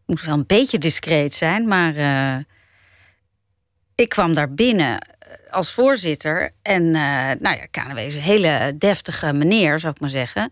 [0.06, 1.94] Moet wel een beetje discreet zijn, maar
[3.96, 5.15] ik kwam daar binnen
[5.50, 6.52] als voorzitter.
[6.62, 10.52] En eh, nou ja, KNW is een hele deftige meneer, zou ik maar zeggen.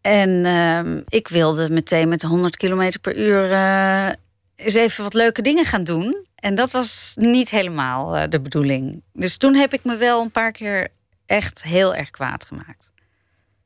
[0.00, 4.08] En ehm, ik wilde meteen met 100 kilometer per uur eh,
[4.56, 6.26] eens even wat leuke dingen gaan doen.
[6.34, 9.02] En dat was niet helemaal eh, de bedoeling.
[9.12, 10.88] Dus toen heb ik me wel een paar keer
[11.26, 12.92] echt heel erg kwaad gemaakt.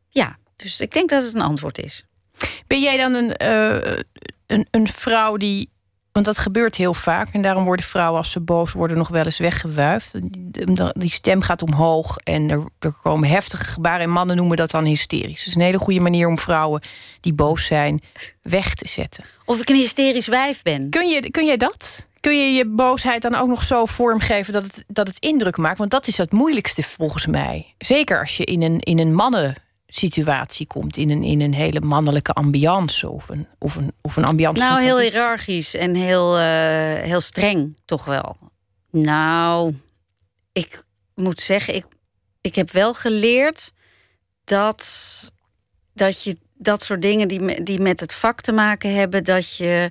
[0.08, 2.04] Ja, dus ik denk dat het een antwoord is.
[2.66, 3.32] Ben jij dan een,
[4.46, 5.70] een, een vrouw die.
[6.18, 7.28] Want dat gebeurt heel vaak.
[7.32, 10.14] En daarom worden vrouwen, als ze boos worden, nog wel eens weggewuifd.
[10.94, 14.00] Die- stem gaat omhoog en er, er komen heftige gebaren.
[14.00, 15.46] En mannen noemen dat dan hysterisch.
[15.46, 16.82] Is een hele goede manier om vrouwen
[17.20, 18.02] die boos zijn
[18.42, 19.24] weg te zetten.
[19.44, 20.90] Of ik een hysterisch wijf ben.
[20.90, 22.08] Kun, je, kun jij dat?
[22.20, 25.78] Kun je je boosheid dan ook nog zo vormgeven dat het, dat het indruk maakt?
[25.78, 27.74] Want dat is het moeilijkste volgens mij.
[27.78, 29.14] Zeker als je in een, in een
[29.88, 30.96] mannensituatie komt.
[30.96, 33.08] In een, in een hele mannelijke ambiance.
[33.08, 37.76] Of een, of een, of een ambiance Nou, heel hiërarchisch en heel, eh, heel streng,
[37.84, 38.36] toch wel.
[38.90, 39.74] Nou,
[40.52, 40.84] ik
[41.14, 41.84] moet zeggen, ik,
[42.40, 43.72] ik heb wel geleerd
[44.44, 44.84] dat,
[45.94, 49.90] dat je dat soort dingen die, die met het vak te maken hebben, dat je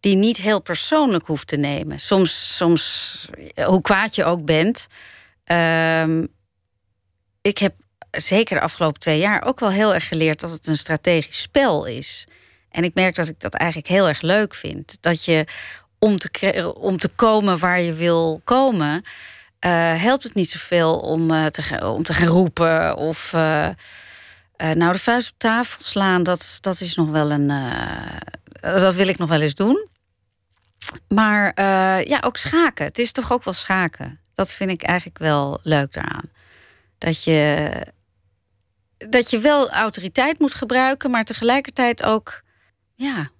[0.00, 2.00] die niet heel persoonlijk hoeft te nemen.
[2.00, 3.28] Soms, soms
[3.64, 4.86] hoe kwaad je ook bent.
[5.44, 6.26] Ehm,
[7.40, 7.74] ik heb
[8.20, 11.84] zeker de afgelopen twee jaar ook wel heel erg geleerd dat het een strategisch spel
[11.84, 12.26] is.
[12.70, 14.96] En ik merk dat ik dat eigenlijk heel erg leuk vind.
[15.00, 15.46] Dat je
[15.98, 19.02] om te, om te komen waar je wil komen,
[19.58, 23.32] eh, helpt het niet zoveel om, eh, te, om te gaan roepen of.
[23.32, 23.68] eh,
[24.56, 27.46] nou, de vuist op tafel slaan, dat, dat is nog wel een.
[28.60, 29.88] dat wil ik nog wel eens doen.
[31.08, 31.52] Maar
[32.08, 32.84] ja, ook schaken.
[32.84, 34.20] Het is toch ook wel schaken.
[34.34, 36.30] Dat vind ik eigenlijk wel leuk daaraan.
[36.98, 37.70] Dat je,
[39.10, 42.42] dat je wel autoriteit moet gebruiken, maar tegelijkertijd ook
[42.94, 43.30] ja,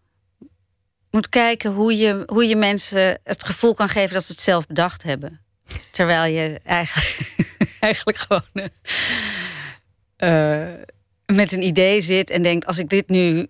[1.10, 4.66] moet kijken hoe je, hoe je mensen het gevoel kan geven dat ze het zelf
[4.66, 5.40] bedacht hebben.
[5.90, 7.34] Terwijl je eigenlijk,
[7.80, 8.70] eigenlijk gewoon
[10.16, 10.80] eh, eh,
[11.26, 13.46] met een idee zit en denkt: als ik dit nu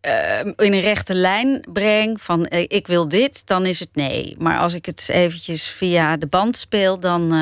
[0.00, 4.34] eh, in een rechte lijn breng van ik wil dit, dan is het nee.
[4.38, 7.32] Maar als ik het eventjes via de band speel, dan,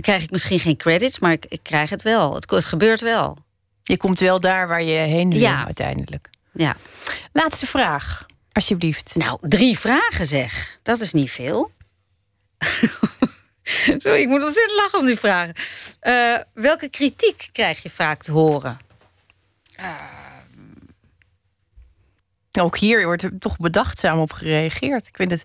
[0.00, 2.34] dan krijg ik misschien geen credits, maar ik, ik krijg het wel.
[2.34, 3.36] Het, het gebeurt wel.
[3.82, 5.64] Je komt wel daar waar je heen wil Ja.
[5.64, 6.30] uiteindelijk.
[6.52, 6.76] Ja.
[7.32, 9.14] Laatste vraag, alsjeblieft.
[9.14, 10.78] Nou, drie vragen zeg.
[10.82, 11.72] Dat is niet veel.
[13.98, 15.54] Sorry, ik moet ontzettend lachen om die vragen.
[16.02, 18.78] Uh, welke kritiek krijg je vaak te horen?
[19.80, 19.94] Uh...
[22.60, 25.06] Ook hier wordt er toch bedachtzaam op gereageerd.
[25.06, 25.42] Ik vind het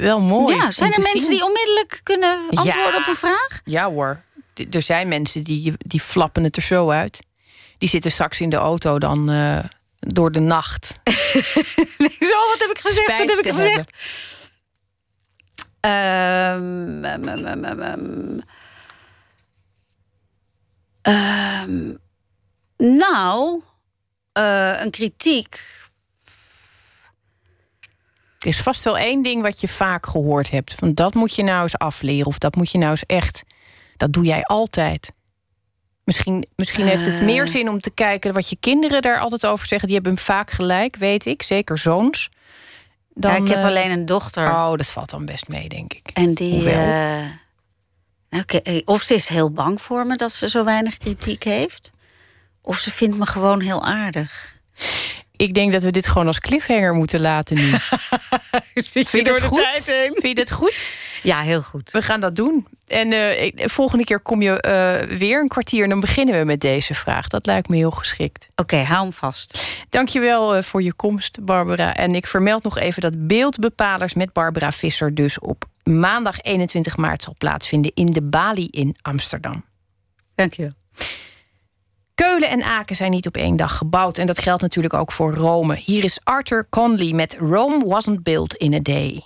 [0.00, 0.56] wel mooi.
[0.56, 3.60] Ja, zijn er mensen die onmiddellijk kunnen antwoorden op een vraag?
[3.64, 4.24] Ja hoor.
[4.70, 7.24] Er zijn mensen die, die flappen het er zo uit.
[7.78, 9.58] Die zitten straks in de auto dan uh,
[9.98, 10.86] door de nacht.
[12.30, 13.18] zo, wat heb ik gezegd?
[13.18, 13.90] Wat heb ik gezegd?
[15.80, 18.44] Um, um,
[21.02, 21.98] um,
[22.76, 23.62] nou,
[24.38, 25.62] uh, een kritiek.
[28.46, 30.74] Er is vast wel één ding wat je vaak gehoord hebt.
[30.74, 32.26] Van dat moet je nou eens afleren.
[32.26, 33.42] Of dat moet je nou eens echt.
[33.96, 35.12] Dat doe jij altijd.
[36.04, 37.50] Misschien, misschien heeft het meer eh.
[37.50, 39.88] zin om te kijken wat je kinderen daar altijd over zeggen.
[39.88, 41.42] Die hebben vaak gelijk, weet ik.
[41.42, 42.30] Zeker zoons.
[43.14, 44.50] Dan, ja, ik heb uh, alleen een dochter.
[44.50, 46.10] Oh, dat valt dan best mee, denk ik.
[46.12, 46.62] En die.
[46.62, 47.24] Uh,
[48.30, 51.90] okay, of ze is heel bang voor me dat ze zo weinig kritiek heeft.
[52.60, 54.60] Of ze vindt me gewoon heel aardig.
[55.36, 57.70] Ik denk dat we dit gewoon als cliffhanger moeten laten nu.
[58.74, 59.58] Zit je door de goed?
[59.58, 60.12] tijd heen?
[60.14, 60.88] Vind je het goed?
[61.22, 61.90] Ja, heel goed.
[61.90, 62.66] We gaan dat doen.
[62.86, 64.64] En uh, volgende keer kom je
[65.10, 67.28] uh, weer een kwartier en dan beginnen we met deze vraag.
[67.28, 68.48] Dat lijkt me heel geschikt.
[68.54, 69.66] Oké, hou hem vast.
[69.88, 71.94] Dankjewel uh, voor je komst, Barbara.
[71.94, 75.14] En ik vermeld nog even dat beeldbepalers met Barbara Visser...
[75.14, 79.64] dus op maandag 21 maart zal plaatsvinden in de Bali in Amsterdam.
[80.34, 80.72] Dankjewel.
[82.22, 84.18] Keulen en Aken zijn niet op één dag gebouwd.
[84.18, 85.76] En dat geldt natuurlijk ook voor Rome.
[85.76, 89.22] Hier is Arthur Conley met Rome Wasn't Built in a Day.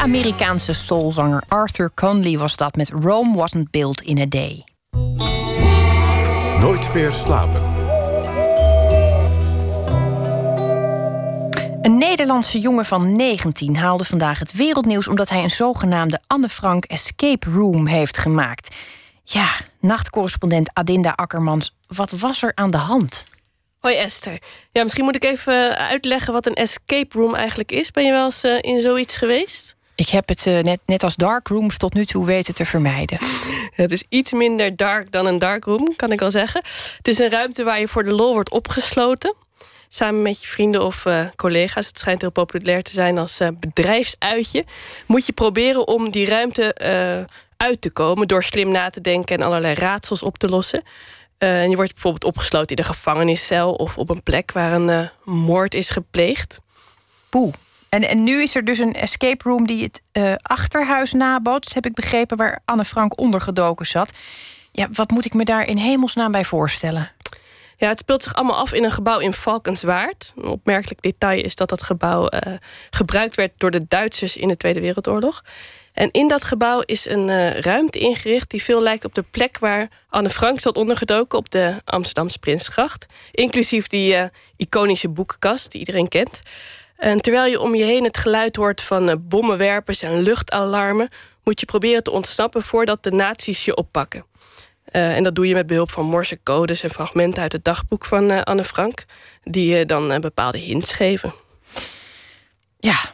[0.00, 4.64] Amerikaanse soulzanger Arthur Conley was dat met Rome Wasn't Built in a Day.
[6.60, 7.62] Nooit meer slapen.
[11.82, 16.84] Een Nederlandse jongen van 19 haalde vandaag het wereldnieuws omdat hij een zogenaamde Anne Frank
[16.84, 18.76] Escape Room heeft gemaakt.
[19.24, 19.48] Ja,
[19.80, 23.24] nachtcorrespondent Adinda Akkermans, wat was er aan de hand?
[23.78, 24.38] Hoi Esther.
[24.72, 27.90] Ja, misschien moet ik even uitleggen wat een escape room eigenlijk is.
[27.90, 29.78] Ben je wel eens eh, in zoiets geweest?
[30.00, 33.18] Ik heb het uh, net, net als darkrooms tot nu toe weten te vermijden.
[33.74, 36.62] Het is iets minder dark dan een darkroom, kan ik al zeggen.
[36.96, 39.34] Het is een ruimte waar je voor de lol wordt opgesloten.
[39.88, 41.86] Samen met je vrienden of uh, collega's.
[41.86, 44.64] Het schijnt heel populair te zijn als uh, bedrijfsuitje.
[45.06, 46.74] Moet je proberen om die ruimte
[47.56, 48.28] uit te komen...
[48.28, 50.82] door slim na te denken en allerlei raadsels op te lossen.
[51.38, 53.74] en je wordt bijvoorbeeld opgesloten in een gevangeniscel...
[53.74, 56.58] of op een plek waar een moord is gepleegd.
[57.28, 57.54] Poeh.
[57.90, 61.86] En, en nu is er dus een escape room die het uh, achterhuis nabootst, heb
[61.86, 64.10] ik begrepen, waar Anne Frank ondergedoken zat.
[64.72, 67.12] Ja, wat moet ik me daar in hemelsnaam bij voorstellen?
[67.76, 70.32] Ja, het speelt zich allemaal af in een gebouw in Valkenswaard.
[70.36, 72.54] Een opmerkelijk detail is dat dat gebouw uh,
[72.90, 75.44] gebruikt werd door de Duitsers in de Tweede Wereldoorlog.
[75.92, 79.58] En in dat gebouw is een uh, ruimte ingericht die veel lijkt op de plek
[79.58, 83.06] waar Anne Frank zat ondergedoken op de Amsterdamse Prinsgracht.
[83.32, 86.42] Inclusief die iconische boekenkast die iedereen kent.
[87.00, 91.08] En terwijl je om je heen het geluid hoort van bommenwerpers en luchtalarmen,
[91.44, 94.24] moet je proberen te ontsnappen voordat de nazi's je oppakken.
[94.92, 98.32] Uh, en dat doe je met behulp van morsecodes en fragmenten uit het dagboek van
[98.32, 99.04] uh, Anne Frank,
[99.44, 101.34] die je dan uh, bepaalde hints geven.
[102.78, 103.12] Ja,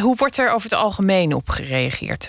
[0.00, 2.28] hoe wordt er over het algemeen op gereageerd?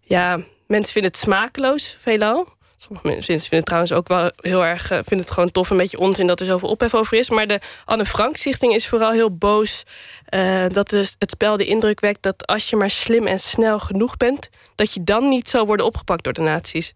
[0.00, 2.48] Ja, mensen vinden het smakeloos, veelal.
[2.84, 4.86] Sommige mensen vinden het trouwens ook wel heel erg...
[4.86, 7.30] vinden het gewoon tof, een beetje onzin dat er zoveel ophef over is.
[7.30, 9.82] Maar de Anne Frank-stichting is vooral heel boos...
[10.34, 14.16] Uh, dat het spel de indruk wekt dat als je maar slim en snel genoeg
[14.16, 14.48] bent...
[14.74, 16.92] dat je dan niet zal worden opgepakt door de nazi's.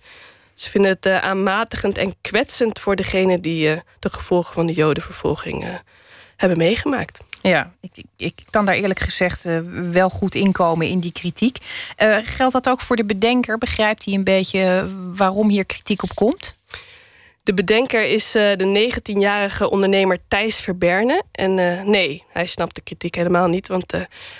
[0.54, 5.80] Ze vinden het uh, aanmatigend en kwetsend voor degene die de gevolgen van de jodenvervolging
[6.38, 7.20] hebben meegemaakt.
[7.42, 9.58] Ja, ik, ik, kan daar eerlijk gezegd uh,
[9.90, 11.58] wel goed inkomen in die kritiek.
[12.02, 13.58] Uh, geldt dat ook voor de bedenker?
[13.58, 16.56] Begrijpt hij een beetje waarom hier kritiek op komt?
[17.42, 21.22] De bedenker is uh, de 19-jarige ondernemer Thijs Verberne.
[21.32, 21.54] En
[21.90, 23.68] nee, hij snapt de kritiek helemaal niet.
[23.68, 23.92] Want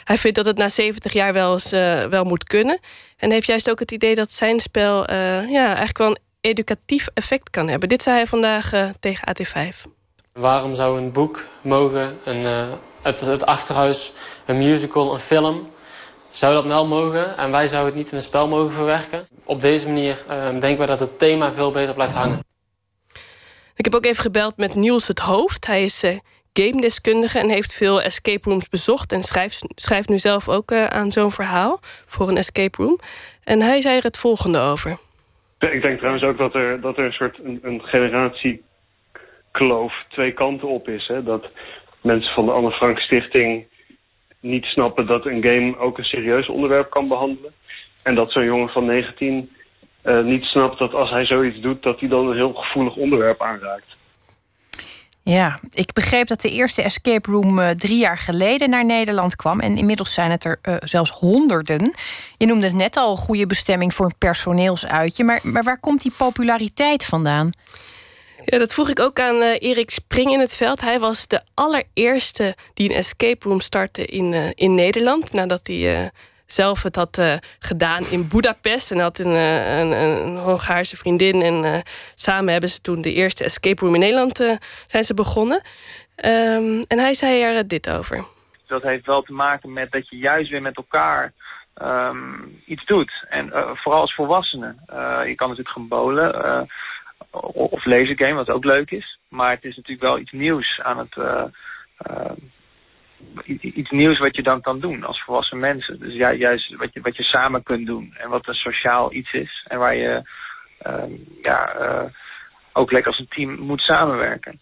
[0.05, 1.71] hij vindt dat het na 70 jaar wel eens
[2.11, 2.79] wel moet kunnen.
[3.17, 5.13] En heeft juist ook het idee dat zijn spel
[5.51, 7.89] ja, eigenlijk wel een educatief effect kan hebben.
[7.89, 9.98] Dit zei hij vandaag tegen AT5.
[10.39, 14.13] Waarom zou een boek mogen, een, uh, het, het, achterhuis,
[14.47, 15.71] een musical, een film...
[16.31, 19.27] zou dat wel mogen en wij zouden het niet in een spel mogen verwerken?
[19.45, 22.39] Op deze manier uh, denken we dat het thema veel beter blijft hangen.
[23.77, 25.67] Ik heb ook even gebeld met Niels het Hoofd.
[25.67, 26.19] Hij is uh,
[26.53, 29.13] game-deskundige en heeft veel escape rooms bezocht...
[29.13, 32.99] en schrijft, schrijft nu zelf ook aan zo'n verhaal voor een escape room.
[33.45, 34.99] En hij zei er het volgende over.
[35.59, 38.67] Ik denk trouwens ook dat er, dat er een soort een, een generatie
[39.59, 41.07] kloof twee kanten op is.
[41.07, 41.23] Hè?
[41.23, 41.45] Dat
[42.01, 43.67] mensen van de Anne Frank Stichting
[44.41, 47.53] niet snappen dat een game ook een serieus onderwerp kan behandelen.
[48.03, 49.51] En dat zo'n jongen van 19
[50.05, 51.83] uh, niet snapt dat als hij zoiets doet...
[51.83, 53.97] dat hij dan een heel gevoelig onderwerp aanraakt.
[55.23, 59.61] Ja, ik begreep dat de eerste escape room uh, drie jaar geleden naar Nederland kwam.
[59.61, 61.95] En inmiddels zijn het er uh, zelfs honderden.
[62.37, 65.25] Je noemde het net al een goede bestemming voor een personeelsuitje.
[65.25, 67.53] Maar, maar waar komt die populariteit vandaan?
[68.51, 70.81] Ja, dat vroeg ik ook aan uh, Erik Spring in het veld.
[70.81, 75.33] Hij was de allereerste die een escape room startte in, uh, in Nederland.
[75.33, 76.09] Nadat hij uh,
[76.47, 78.91] zelf het had gedaan in Budapest.
[78.91, 81.43] En had een, een, een Hongaarse vriendin.
[81.43, 81.83] En
[82.15, 85.63] samen hebben ze toen de eerste escape room in Nederland zijn ze begonnen.
[86.25, 88.25] Um, en hij zei er dit over.
[88.67, 91.33] Dat heeft wel te maken met dat je juist weer met elkaar
[91.83, 93.25] um, iets doet.
[93.29, 94.81] En vooral als volwassenen.
[95.27, 96.69] je kan natuurlijk gaan bowlen
[97.41, 99.19] of lasergame, wat ook leuk is.
[99.29, 101.17] Maar het is natuurlijk wel iets nieuws aan het...
[101.17, 101.45] Uh,
[102.11, 102.31] uh,
[103.61, 105.99] iets nieuws wat je dan kan doen als volwassen mensen.
[105.99, 108.15] Dus juist wat je, wat je samen kunt doen.
[108.19, 109.65] En wat een sociaal iets is.
[109.69, 110.23] En waar je
[110.87, 111.05] uh,
[111.43, 111.73] ja,
[112.73, 114.61] ook lekker als een team moet samenwerken.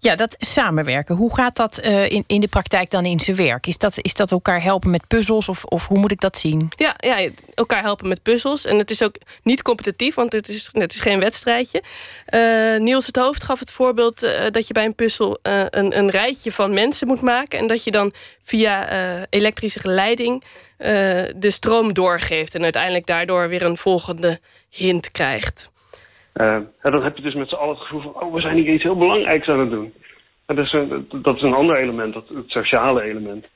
[0.00, 1.14] Ja, dat samenwerken.
[1.14, 3.66] Hoe gaat dat uh, in, in de praktijk dan in zijn werk?
[3.66, 6.68] Is dat, is dat elkaar helpen met puzzels of, of hoe moet ik dat zien?
[6.76, 8.64] Ja, ja, elkaar helpen met puzzels.
[8.64, 11.82] En het is ook niet competitief, want het is, het is geen wedstrijdje.
[12.34, 16.10] Uh, Niels het Hoofd gaf het voorbeeld uh, dat je bij een puzzel een, een
[16.10, 17.58] rijtje van mensen moet maken.
[17.58, 18.12] En dat je dan
[18.42, 20.44] via elektrische geleiding
[21.36, 22.54] de stroom doorgeeft.
[22.54, 25.70] En uiteindelijk daardoor weer een volgende hint krijgt.
[26.38, 28.22] Uh, en dan heb je dus met z'n allen het gevoel van...
[28.22, 29.94] oh, we zijn hier iets heel belangrijks aan het doen.
[30.46, 33.46] En dat, is een, dat is een ander element, dat, het sociale element.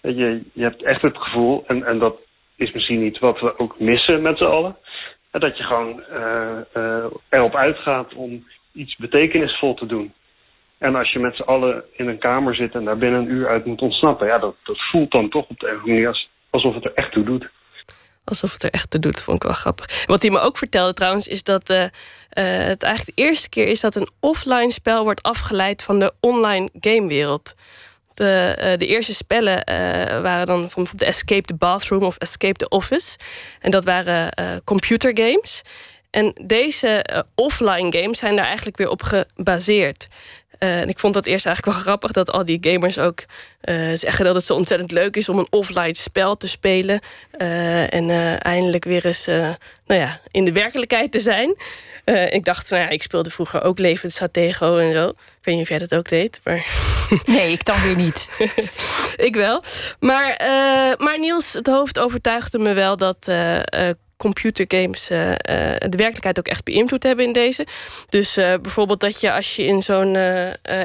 [0.00, 2.16] Je, je hebt echt het gevoel, en, en dat
[2.56, 4.76] is misschien iets wat we ook missen met z'n allen...
[5.30, 10.12] dat je gewoon uh, uh, erop uitgaat om iets betekenisvol te doen.
[10.78, 13.48] En als je met z'n allen in een kamer zit en daar binnen een uur
[13.48, 14.26] uit moet ontsnappen...
[14.26, 17.24] ja, dat, dat voelt dan toch op de een manier alsof het er echt toe
[17.24, 17.50] doet
[18.28, 19.22] alsof het er echt te doet.
[19.22, 20.06] Vond ik wel grappig.
[20.06, 21.70] Wat hij me ook vertelde trouwens, is dat
[22.42, 26.70] het eigenlijk de eerste keer is dat een offline spel wordt afgeleid van de online
[26.80, 27.54] gamewereld.
[28.14, 29.62] De, uh, de eerste spellen
[30.22, 33.16] waren dan bijvoorbeeld de Escape the Bathroom of Escape the Office.
[33.60, 34.32] En dat waren
[34.64, 35.62] computergames.
[36.10, 37.04] En deze
[37.34, 40.08] offline games zijn daar eigenlijk weer op gebaseerd.
[40.58, 43.24] Uh, ik vond dat eerst eigenlijk wel grappig dat al die gamers ook
[43.64, 47.00] uh, zeggen dat het zo ontzettend leuk is om een offline spel te spelen.
[47.38, 51.54] Uh, en eindelijk weer eens nou ja, in de werkelijkheid te zijn.
[52.14, 55.08] Ik dacht, nou ja, ik speelde vroeger ook Levend Stratego en zo.
[55.08, 56.40] Ik weet niet of jij dat ook deed.
[56.44, 56.66] Maar...
[57.24, 58.28] Nee, ik dan weer niet.
[59.28, 59.62] ik wel.
[60.00, 60.36] Maar,
[60.98, 63.32] maar Niels, het hoofd overtuigde me wel dat
[64.16, 65.32] computergames uh,
[65.78, 67.66] de werkelijkheid ook echt beïnvloed hebben in deze.
[68.08, 70.14] Dus bijvoorbeeld dat je als je in zo'n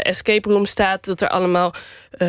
[0.01, 1.05] escape room staat...
[1.05, 1.73] dat er allemaal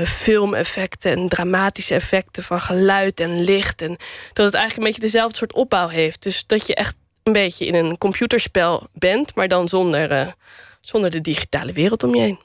[0.04, 2.42] filmeffecten en dramatische effecten...
[2.42, 3.82] van geluid en licht.
[3.82, 3.96] En
[4.32, 6.22] dat het eigenlijk een beetje dezelfde soort opbouw heeft.
[6.22, 9.34] Dus dat je echt een beetje in een computerspel bent...
[9.34, 10.34] maar dan zonder,
[10.80, 12.38] zonder de digitale wereld om je heen.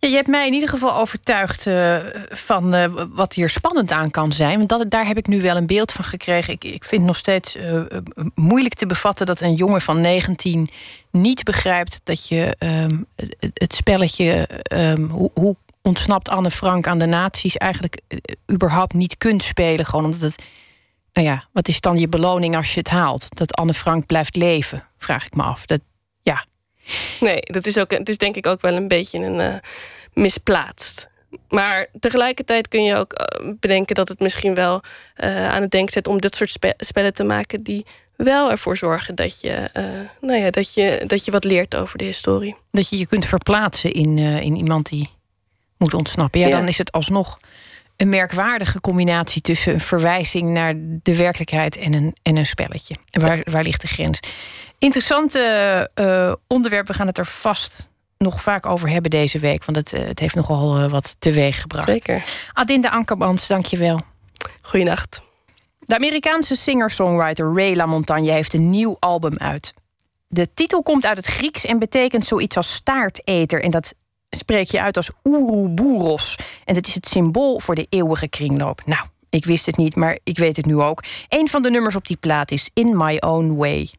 [0.00, 1.96] Ja, je hebt mij in ieder geval overtuigd uh,
[2.28, 4.56] van uh, wat hier spannend aan kan zijn.
[4.56, 6.52] Want dat, daar heb ik nu wel een beeld van gekregen.
[6.52, 7.56] Ik, ik vind nog steeds
[8.34, 10.68] moeilijk te bevatten dat een jongen van 19
[11.10, 13.06] niet begrijpt dat je um,
[13.54, 18.00] het spelletje um, hoe, hoe, ontsnapt Anne Frank aan de nazi's eigenlijk
[18.52, 19.86] überhaupt niet kunt spelen.
[19.86, 20.42] Gewoon omdat het.
[21.18, 23.26] Nou ja, wat is dan je beloning als je het haalt?
[23.36, 25.66] Dat Anne Frank blijft leven, vraag ik me af.
[25.66, 25.80] Dat,
[26.22, 26.44] ja,
[27.20, 29.54] Nee, dat is ook, het is denk ik ook wel een beetje een uh,
[30.12, 31.08] misplaatst.
[31.48, 34.80] Maar tegelijkertijd kun je ook eh, bedenken dat het misschien wel
[35.16, 37.86] uh, aan het denken zet om dit soort spe spellen te maken die
[38.16, 41.98] wel ervoor zorgen dat je, uh, nou ja, dat, je, dat je wat leert over
[41.98, 42.56] de historie.
[42.70, 45.10] Dat je je kunt verplaatsen in, in iemand die
[45.78, 46.40] moet ontsnappen.
[46.40, 47.38] Ja, ja, dan is het alsnog
[47.98, 52.96] een merkwaardige combinatie tussen een verwijzing naar de werkelijkheid en een, en een spelletje.
[53.10, 54.20] En waar, waar ligt de grens?
[54.78, 56.86] Interessante uh, onderwerp.
[56.86, 57.88] We gaan het er vast
[58.18, 59.64] nog vaak over hebben deze week.
[59.64, 61.88] Want het, uh, het heeft nogal uh, wat teweeg gebracht.
[61.88, 62.24] Zeker.
[62.52, 64.00] Adinda Ankerbans, dank je wel.
[64.62, 65.22] Goeienacht.
[65.78, 69.74] De Amerikaanse singer-songwriter Ray LaMontagne heeft een nieuw album uit.
[70.28, 73.62] De titel komt uit het Grieks en betekent zoiets als staarteter.
[73.62, 73.94] En dat
[74.30, 76.36] spreek je uit als Ouroboros.
[76.64, 78.82] En dat is het symbool voor de eeuwige kringloop.
[78.86, 81.04] Nou, ik wist het niet, maar ik weet het nu ook.
[81.28, 83.90] Een van de nummers op die plaat is In My Own Way.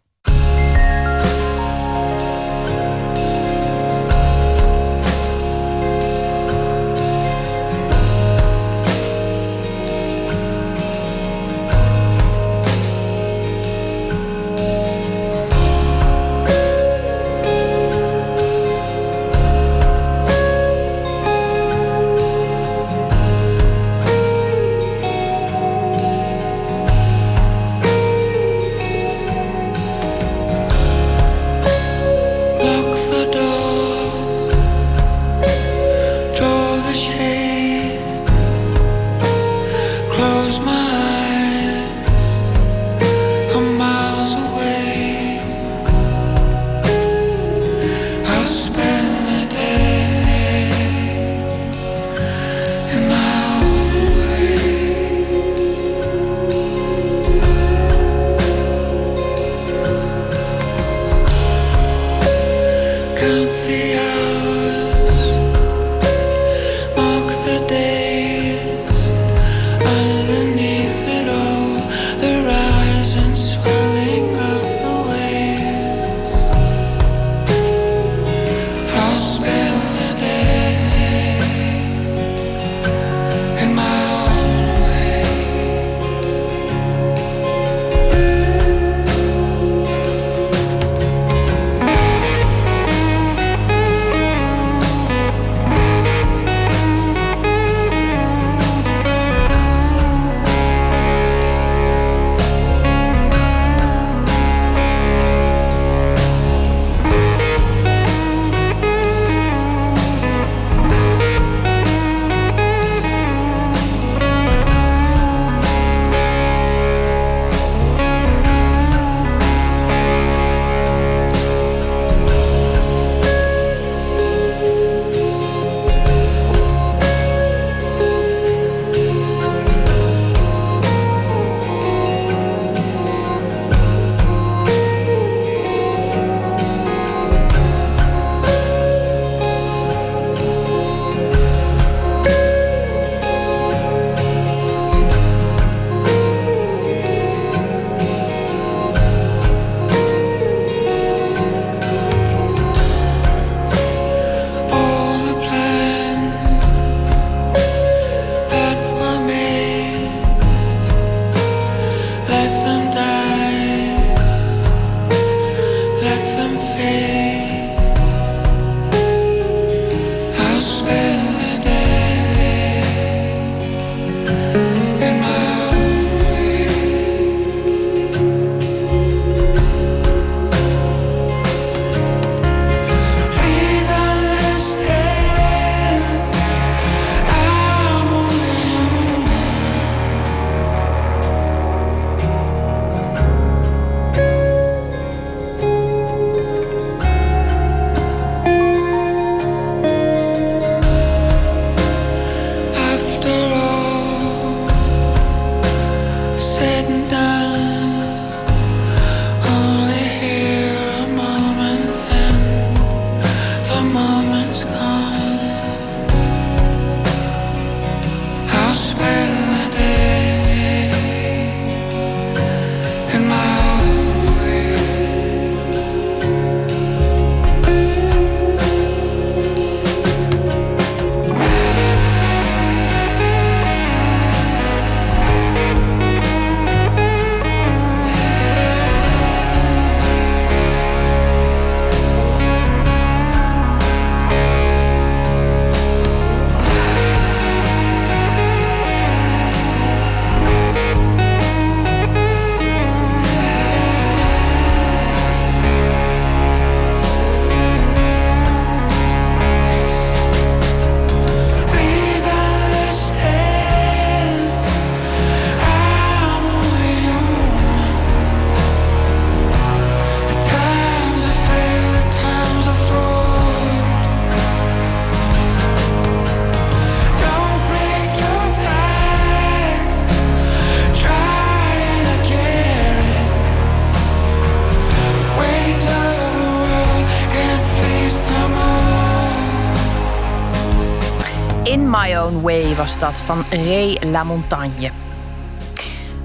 [292.90, 294.92] Was dat van Ray Lamontagne.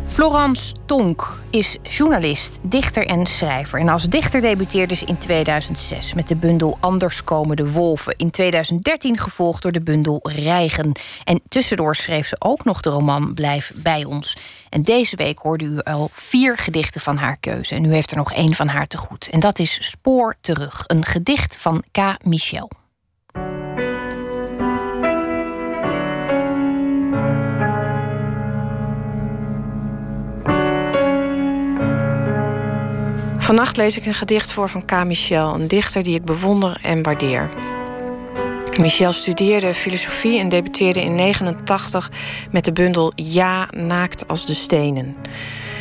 [0.05, 3.81] Florence Tonk is journalist, dichter en schrijver.
[3.81, 8.15] En als dichter debuteerde ze in 2006 met de bundel Anders komen de wolven.
[8.17, 10.93] In 2013 gevolgd door de bundel Rijgen.
[11.25, 14.37] En tussendoor schreef ze ook nog de roman Blijf bij ons.
[14.69, 17.75] En deze week hoorde u al vier gedichten van haar keuze.
[17.75, 19.29] En u heeft er nog één van haar te goed.
[19.31, 21.99] En dat is Spoor terug, een gedicht van K.
[22.23, 22.71] Michel.
[33.45, 35.05] Vannacht lees ik een gedicht voor van K.
[35.05, 37.49] Michel, een dichter die ik bewonder en waardeer.
[38.79, 42.11] Michel studeerde filosofie en debuteerde in 1989
[42.51, 45.17] met de bundel Ja, naakt als de stenen.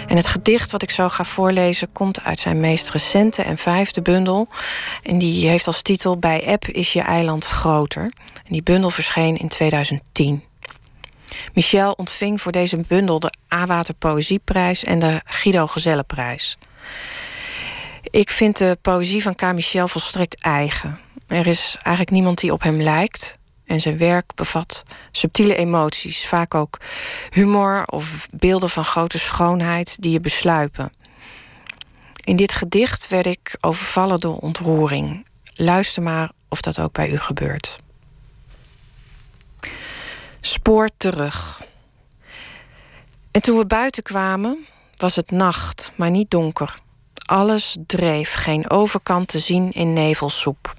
[0.07, 4.01] En het gedicht wat ik zo ga voorlezen komt uit zijn meest recente en vijfde
[4.01, 4.47] bundel.
[5.03, 8.03] En die heeft als titel Bij App is je eiland groter.
[8.33, 10.43] En die bundel verscheen in 2010.
[11.53, 16.57] Michel ontving voor deze bundel de A-Water Poëzieprijs en de Guido Gezellenprijs.
[18.13, 19.43] Ik vind de poëzie van K.
[19.89, 20.99] Volstrekt eigen.
[21.27, 23.37] Er is eigenlijk niemand die op hem lijkt.
[23.65, 26.79] En zijn werk bevat subtiele emoties, vaak ook
[27.29, 30.91] humor of beelden van grote schoonheid die je besluipen.
[32.23, 35.25] In dit gedicht werd ik overvallen door ontroering.
[35.55, 37.77] Luister maar of dat ook bij u gebeurt.
[40.41, 41.61] Spoor terug.
[43.31, 44.65] En toen we buiten kwamen,
[44.95, 46.81] was het nacht, maar niet donker.
[47.33, 50.75] Alles dreef, geen overkant te zien in nevelsoep.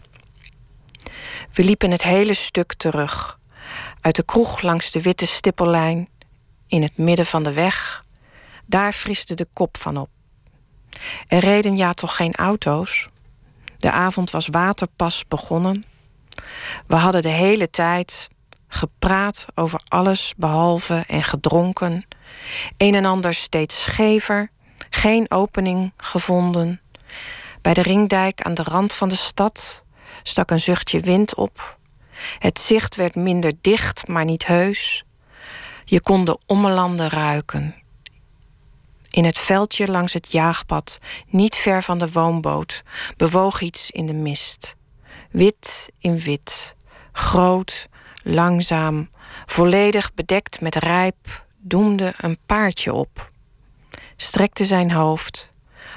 [1.53, 3.39] We liepen het hele stuk terug.
[4.01, 6.09] Uit de kroeg langs de witte stippellijn,
[6.67, 8.05] in het midden van de weg.
[8.67, 10.09] Daar friste de kop van op.
[11.27, 13.09] Er reden ja toch geen auto's.
[13.79, 15.85] De avond was waterpas begonnen.
[16.87, 18.29] We hadden de hele tijd
[18.69, 22.07] gepraat over alles behalve en gedronken.
[22.77, 24.51] Een en ander steeds schever,
[24.95, 26.81] geen opening gevonden.
[27.61, 29.85] Bij de ringdijk aan de rand van de stad
[30.23, 31.79] stak een zuchtje wind op.
[32.39, 35.05] Het zicht werd minder dicht, maar niet heus.
[35.85, 37.75] Je kon de ommelanden ruiken.
[39.11, 42.83] In het veldje langs het jaagpad, niet ver van de woonboot,
[43.17, 44.77] bewoog iets in de mist.
[45.31, 46.75] Wit in wit,
[47.13, 47.89] groot,
[48.23, 49.11] langzaam,
[49.47, 53.33] volledig bedekt met rijp, doemde een paardje op
[54.17, 55.51] strekte zijn hoofd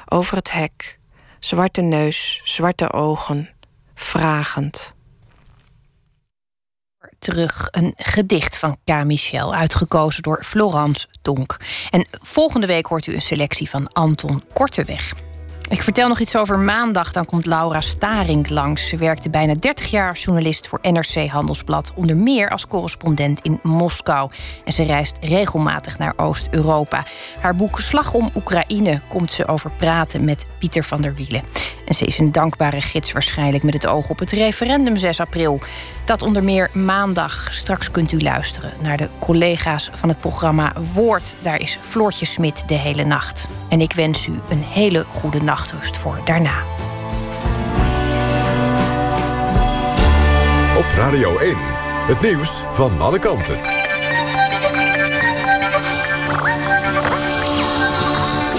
[0.06, 1.00] over het hek,
[1.40, 3.50] zwarte neus, zwarte ogen,
[3.94, 4.96] vragend.
[7.20, 9.04] Terug een gedicht van K.
[9.04, 11.58] Michel, uitgekozen door Florence Donk.
[11.90, 15.27] En volgende week hoort u een selectie van Anton Korteweg.
[15.70, 17.12] Ik vertel nog iets over maandag.
[17.12, 18.88] Dan komt Laura Staring langs.
[18.88, 21.92] Ze werkte bijna 30 jaar als journalist voor NRC Handelsblad.
[21.96, 24.32] Onder meer als correspondent in Moskou.
[24.66, 27.06] En ze reist regelmatig naar Oost-Europa.
[27.42, 31.44] Haar boek Slag om Oekraïne komt ze over praten met Pieter van der Wielen.
[31.86, 35.60] En ze is een dankbare gids waarschijnlijk met het oog op het referendum 6 april.
[36.06, 37.48] Dat onder meer maandag.
[37.52, 41.36] Straks kunt u luisteren naar de collega's van het programma Woord.
[41.42, 43.48] Daar is Floortje Smit de hele nacht.
[43.70, 45.57] En ik wens u een hele goede nacht
[45.98, 46.64] voor daarna.
[50.78, 51.56] Op Radio 1,
[52.08, 53.77] het nieuws van alle kanten.